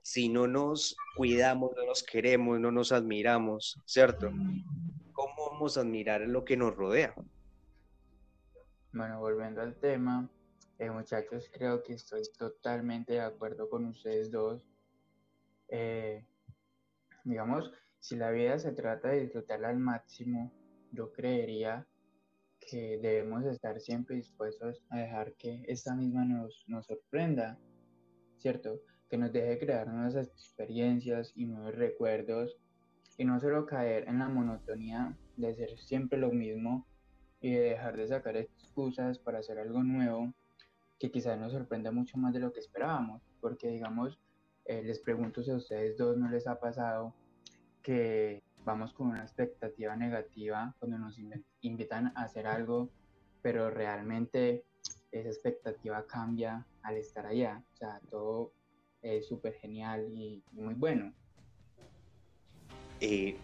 Si 0.03 0.29
no 0.29 0.47
nos 0.47 0.95
cuidamos, 1.15 1.71
no 1.75 1.85
nos 1.85 2.03
queremos, 2.03 2.59
no 2.59 2.71
nos 2.71 2.91
admiramos, 2.91 3.79
¿cierto? 3.85 4.31
¿Cómo 5.11 5.51
vamos 5.51 5.77
a 5.77 5.81
admirar 5.81 6.21
lo 6.21 6.45
que 6.45 6.57
nos 6.57 6.75
rodea? 6.75 7.13
Bueno, 8.93 9.19
volviendo 9.19 9.61
al 9.61 9.75
tema, 9.75 10.29
eh, 10.77 10.89
muchachos, 10.89 11.49
creo 11.51 11.81
que 11.81 11.93
estoy 11.93 12.23
totalmente 12.37 13.13
de 13.13 13.21
acuerdo 13.21 13.69
con 13.69 13.85
ustedes 13.85 14.31
dos. 14.31 14.67
Eh, 15.67 16.25
digamos, 17.23 17.71
si 17.99 18.15
la 18.15 18.31
vida 18.31 18.59
se 18.59 18.71
trata 18.71 19.09
de 19.09 19.21
disfrutarla 19.21 19.69
al 19.69 19.79
máximo, 19.79 20.51
yo 20.91 21.11
creería 21.11 21.87
que 22.61 22.97
debemos 23.01 23.43
estar 23.45 23.79
siempre 23.81 24.15
dispuestos 24.15 24.81
a 24.89 24.99
dejar 24.99 25.33
que 25.33 25.63
esta 25.67 25.95
misma 25.95 26.23
nos, 26.25 26.63
nos 26.67 26.85
sorprenda, 26.85 27.59
¿cierto? 28.37 28.79
Que 29.09 29.17
nos 29.17 29.33
deje 29.33 29.59
crear 29.59 29.87
nuevas 29.87 30.15
experiencias 30.15 31.33
y 31.35 31.45
nuevos 31.45 31.75
recuerdos 31.75 32.57
y 33.17 33.25
no 33.25 33.39
solo 33.39 33.65
caer 33.65 34.07
en 34.07 34.19
la 34.19 34.29
monotonía 34.29 35.17
de 35.37 35.53
ser 35.53 35.77
siempre 35.77 36.17
lo 36.17 36.31
mismo 36.31 36.87
y 37.41 37.51
de 37.51 37.61
dejar 37.61 37.97
de 37.97 38.07
sacar 38.07 38.37
excusas 38.37 39.19
para 39.19 39.39
hacer 39.39 39.57
algo 39.59 39.83
nuevo 39.83 40.33
que 40.99 41.11
quizás 41.11 41.37
nos 41.37 41.51
sorprenda 41.51 41.91
mucho 41.91 42.17
más 42.17 42.31
de 42.31 42.39
lo 42.39 42.53
que 42.53 42.59
esperábamos, 42.59 43.23
porque 43.41 43.69
digamos, 43.69 44.19
eh, 44.65 44.83
les 44.83 44.99
pregunto 44.99 45.41
si 45.41 45.49
a 45.49 45.55
ustedes 45.55 45.97
dos 45.97 46.15
no 46.15 46.29
les 46.29 46.45
ha 46.45 46.59
pasado 46.59 47.15
que 47.81 48.43
vamos 48.63 48.93
con 48.93 49.07
una 49.07 49.23
expectativa 49.23 49.95
negativa 49.95 50.75
cuando 50.79 50.97
nos 50.97 51.17
invitan 51.61 52.13
a 52.15 52.23
hacer 52.23 52.47
algo, 52.47 52.89
pero 53.41 53.69
realmente 53.69 54.65
esa 55.11 55.29
expectativa 55.29 56.05
cambia 56.05 56.65
al 56.83 56.97
estar 56.97 57.25
allá. 57.25 57.63
O 57.73 57.77
sea, 57.77 57.99
todo 58.09 58.53
es 59.01 59.27
súper 59.27 59.53
genial 59.55 60.07
y, 60.13 60.43
muy 60.51 60.73
bueno. 60.73 61.13
Eh, 62.99 63.35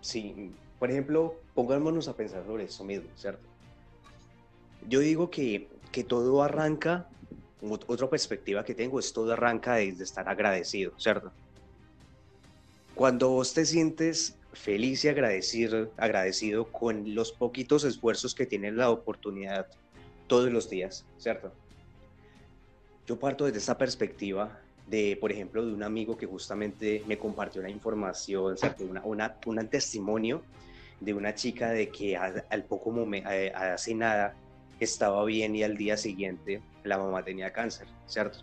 sí, 0.00 0.52
por 0.78 0.90
ejemplo, 0.90 1.34
pongámonos 1.54 2.08
a 2.08 2.14
pensar 2.14 2.44
sobre 2.44 2.64
eso 2.64 2.84
mismo, 2.84 3.08
¿cierto? 3.16 3.46
Yo 4.88 5.00
digo 5.00 5.30
que, 5.30 5.68
que 5.90 6.04
todo 6.04 6.42
arranca, 6.42 7.08
otra 7.86 8.08
perspectiva 8.08 8.64
que 8.64 8.74
tengo 8.74 8.98
es 9.00 9.12
todo 9.12 9.32
arranca 9.32 9.76
desde 9.76 10.04
estar 10.04 10.28
agradecido, 10.28 10.92
¿cierto? 10.98 11.32
Cuando 12.94 13.30
vos 13.30 13.54
te 13.54 13.64
sientes 13.64 14.37
feliz 14.58 15.04
y 15.04 15.08
agradecido, 15.08 15.90
agradecido 15.96 16.66
con 16.70 17.14
los 17.14 17.32
poquitos 17.32 17.84
esfuerzos 17.84 18.34
que 18.34 18.44
tienes 18.44 18.74
la 18.74 18.90
oportunidad 18.90 19.68
todos 20.26 20.50
los 20.50 20.68
días, 20.68 21.06
¿cierto? 21.16 21.52
Yo 23.06 23.18
parto 23.18 23.46
desde 23.46 23.58
esa 23.58 23.78
perspectiva 23.78 24.60
de, 24.86 25.16
por 25.20 25.32
ejemplo, 25.32 25.64
de 25.64 25.72
un 25.72 25.82
amigo 25.82 26.16
que 26.16 26.26
justamente 26.26 27.02
me 27.06 27.18
compartió 27.18 27.60
una 27.60 27.70
información, 27.70 28.58
¿cierto? 28.58 28.84
Una, 28.84 29.02
una, 29.04 29.36
un 29.46 29.68
testimonio 29.68 30.42
de 31.00 31.14
una 31.14 31.34
chica 31.34 31.70
de 31.70 31.88
que 31.88 32.16
al 32.16 32.64
poco 32.64 32.90
momento, 32.90 33.30
eh, 33.30 33.52
hace 33.54 33.94
nada, 33.94 34.34
estaba 34.80 35.24
bien 35.24 35.54
y 35.56 35.62
al 35.62 35.76
día 35.76 35.96
siguiente 35.96 36.60
la 36.84 36.98
mamá 36.98 37.22
tenía 37.22 37.52
cáncer, 37.52 37.86
¿cierto? 38.06 38.40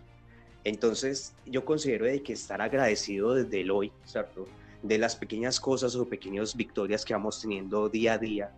Entonces, 0.64 1.34
yo 1.44 1.64
considero 1.64 2.06
de 2.06 2.22
que 2.22 2.32
estar 2.32 2.60
agradecido 2.60 3.34
desde 3.34 3.60
el 3.60 3.70
hoy, 3.70 3.92
¿cierto? 4.04 4.48
De 4.86 4.98
las 4.98 5.16
pequeñas 5.16 5.58
cosas 5.58 5.96
o 5.96 6.08
pequeñas 6.08 6.54
victorias 6.54 7.04
que 7.04 7.12
vamos 7.12 7.40
teniendo 7.40 7.88
día 7.88 8.14
a 8.14 8.18
día, 8.18 8.52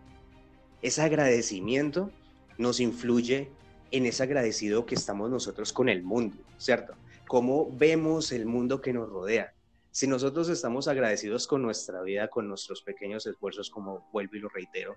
ese 0.82 1.02
agradecimiento 1.02 2.10
nos 2.58 2.80
influye 2.80 3.50
en 3.90 4.04
ese 4.04 4.22
agradecido 4.22 4.84
que 4.84 4.94
estamos 4.94 5.30
nosotros 5.30 5.72
con 5.72 5.88
el 5.88 6.02
mundo, 6.02 6.36
¿cierto? 6.58 6.94
Cómo 7.26 7.70
vemos 7.72 8.32
el 8.32 8.44
mundo 8.44 8.80
que 8.80 8.92
nos 8.92 9.08
rodea. 9.08 9.54
Si 9.90 10.06
nosotros 10.06 10.48
estamos 10.50 10.86
agradecidos 10.86 11.46
con 11.46 11.62
nuestra 11.62 12.02
vida, 12.02 12.28
con 12.28 12.46
nuestros 12.46 12.82
pequeños 12.82 13.26
esfuerzos, 13.26 13.70
como 13.70 14.06
vuelvo 14.12 14.36
y 14.36 14.40
lo 14.40 14.48
reitero, 14.50 14.96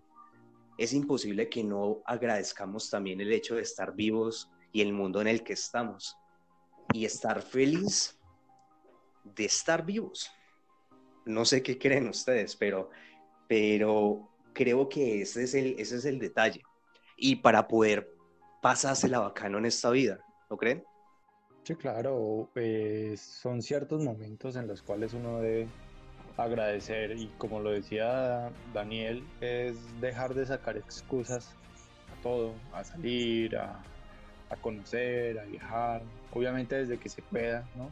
es 0.77 0.93
imposible 0.93 1.49
que 1.49 1.63
no 1.63 2.01
agradezcamos 2.05 2.89
también 2.89 3.21
el 3.21 3.31
hecho 3.31 3.55
de 3.55 3.61
estar 3.61 3.95
vivos 3.95 4.49
y 4.73 4.81
el 4.81 4.91
mundo 4.91 5.21
en 5.21 5.27
el 5.27 5.43
que 5.43 5.53
estamos 5.53 6.17
y 6.93 7.05
estar 7.05 7.41
feliz 7.41 8.19
de 9.23 9.45
estar 9.45 9.85
vivos. 9.85 10.29
No 11.25 11.45
sé 11.45 11.61
qué 11.61 11.77
creen 11.77 12.07
ustedes, 12.07 12.55
pero, 12.55 12.89
pero 13.47 14.29
creo 14.53 14.89
que 14.89 15.21
ese 15.21 15.43
es, 15.43 15.53
el, 15.53 15.75
ese 15.79 15.97
es 15.97 16.05
el 16.05 16.19
detalle. 16.19 16.61
Y 17.17 17.37
para 17.37 17.67
poder 17.67 18.09
pasársela 18.61 19.19
bacano 19.19 19.57
en 19.57 19.65
esta 19.65 19.89
vida, 19.91 20.19
¿no 20.49 20.57
creen? 20.57 20.83
Sí, 21.63 21.75
claro, 21.75 22.49
eh, 22.55 23.15
son 23.17 23.61
ciertos 23.61 24.01
momentos 24.01 24.55
en 24.55 24.67
los 24.67 24.81
cuales 24.81 25.13
uno 25.13 25.39
debe 25.39 25.67
agradecer 26.37 27.17
y 27.17 27.27
como 27.37 27.59
lo 27.59 27.71
decía 27.71 28.51
Daniel, 28.73 29.23
es 29.41 29.75
dejar 30.01 30.33
de 30.33 30.45
sacar 30.45 30.77
excusas 30.77 31.53
a 32.11 32.21
todo, 32.23 32.53
a 32.73 32.83
salir, 32.83 33.55
a, 33.57 33.79
a 34.49 34.55
conocer, 34.57 35.39
a 35.39 35.43
viajar, 35.45 36.01
obviamente 36.33 36.75
desde 36.75 36.97
que 36.97 37.09
se 37.09 37.21
pueda, 37.21 37.67
¿no? 37.75 37.91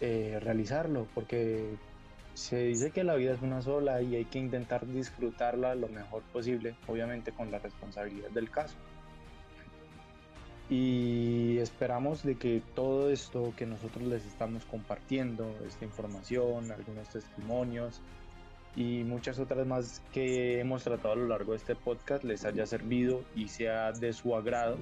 Eh, 0.00 0.38
realizarlo, 0.42 1.06
porque 1.14 1.76
se 2.34 2.64
dice 2.64 2.90
que 2.90 3.04
la 3.04 3.14
vida 3.14 3.32
es 3.32 3.42
una 3.42 3.62
sola 3.62 4.02
y 4.02 4.16
hay 4.16 4.24
que 4.24 4.38
intentar 4.38 4.86
disfrutarla 4.86 5.74
lo 5.76 5.88
mejor 5.88 6.22
posible, 6.32 6.74
obviamente 6.88 7.32
con 7.32 7.50
la 7.50 7.58
responsabilidad 7.58 8.30
del 8.30 8.50
caso. 8.50 8.74
Y 10.68 11.58
esperamos 11.58 12.24
de 12.24 12.36
que 12.36 12.62
todo 12.74 13.10
esto 13.10 13.52
que 13.56 13.66
nosotros 13.66 14.04
les 14.04 14.24
estamos 14.26 14.64
compartiendo, 14.64 15.54
esta 15.66 15.84
información, 15.84 16.72
algunos 16.72 17.08
testimonios, 17.10 18.00
y 18.76 19.04
muchas 19.04 19.38
otras 19.38 19.66
más 19.66 20.02
que 20.12 20.58
hemos 20.58 20.82
tratado 20.82 21.12
a 21.12 21.16
lo 21.16 21.28
largo 21.28 21.52
de 21.52 21.58
este 21.58 21.76
podcast 21.76 22.24
les 22.24 22.44
haya 22.44 22.66
servido 22.66 23.22
y 23.36 23.48
sea 23.48 23.92
de 23.92 24.12
su 24.12 24.34
agrado. 24.34 24.76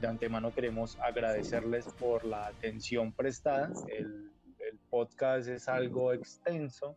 De 0.00 0.06
antemano 0.06 0.52
queremos 0.52 0.98
agradecerles 1.00 1.86
por 1.98 2.24
la 2.24 2.46
atención 2.46 3.12
prestada. 3.12 3.70
El, 3.88 4.30
el 4.58 4.78
podcast 4.90 5.48
es 5.48 5.68
algo 5.68 6.12
extenso, 6.12 6.96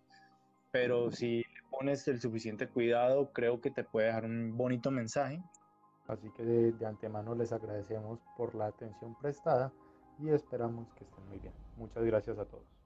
pero 0.72 1.12
si 1.12 1.38
le 1.38 1.70
pones 1.70 2.08
el 2.08 2.20
suficiente 2.20 2.68
cuidado, 2.68 3.32
creo 3.32 3.62
que 3.62 3.72
te 3.72 3.84
puede 3.84 4.08
dejar 4.08 4.26
un 4.26 4.58
bonito 4.58 4.92
mensaje. 4.92 5.42
Así 6.08 6.30
que 6.32 6.44
de, 6.44 6.72
de 6.72 6.86
antemano 6.86 7.36
les 7.36 7.52
agradecemos 7.52 8.20
por 8.36 8.56
la 8.56 8.68
atención 8.68 9.16
prestada 9.22 9.72
y 10.18 10.30
esperamos 10.30 10.92
que 10.94 11.04
estén 11.04 11.26
muy 11.28 11.40
bien. 11.40 11.54
Muchas 11.78 12.04
gracias 12.04 12.38
a 12.40 12.46
todos. 12.46 12.79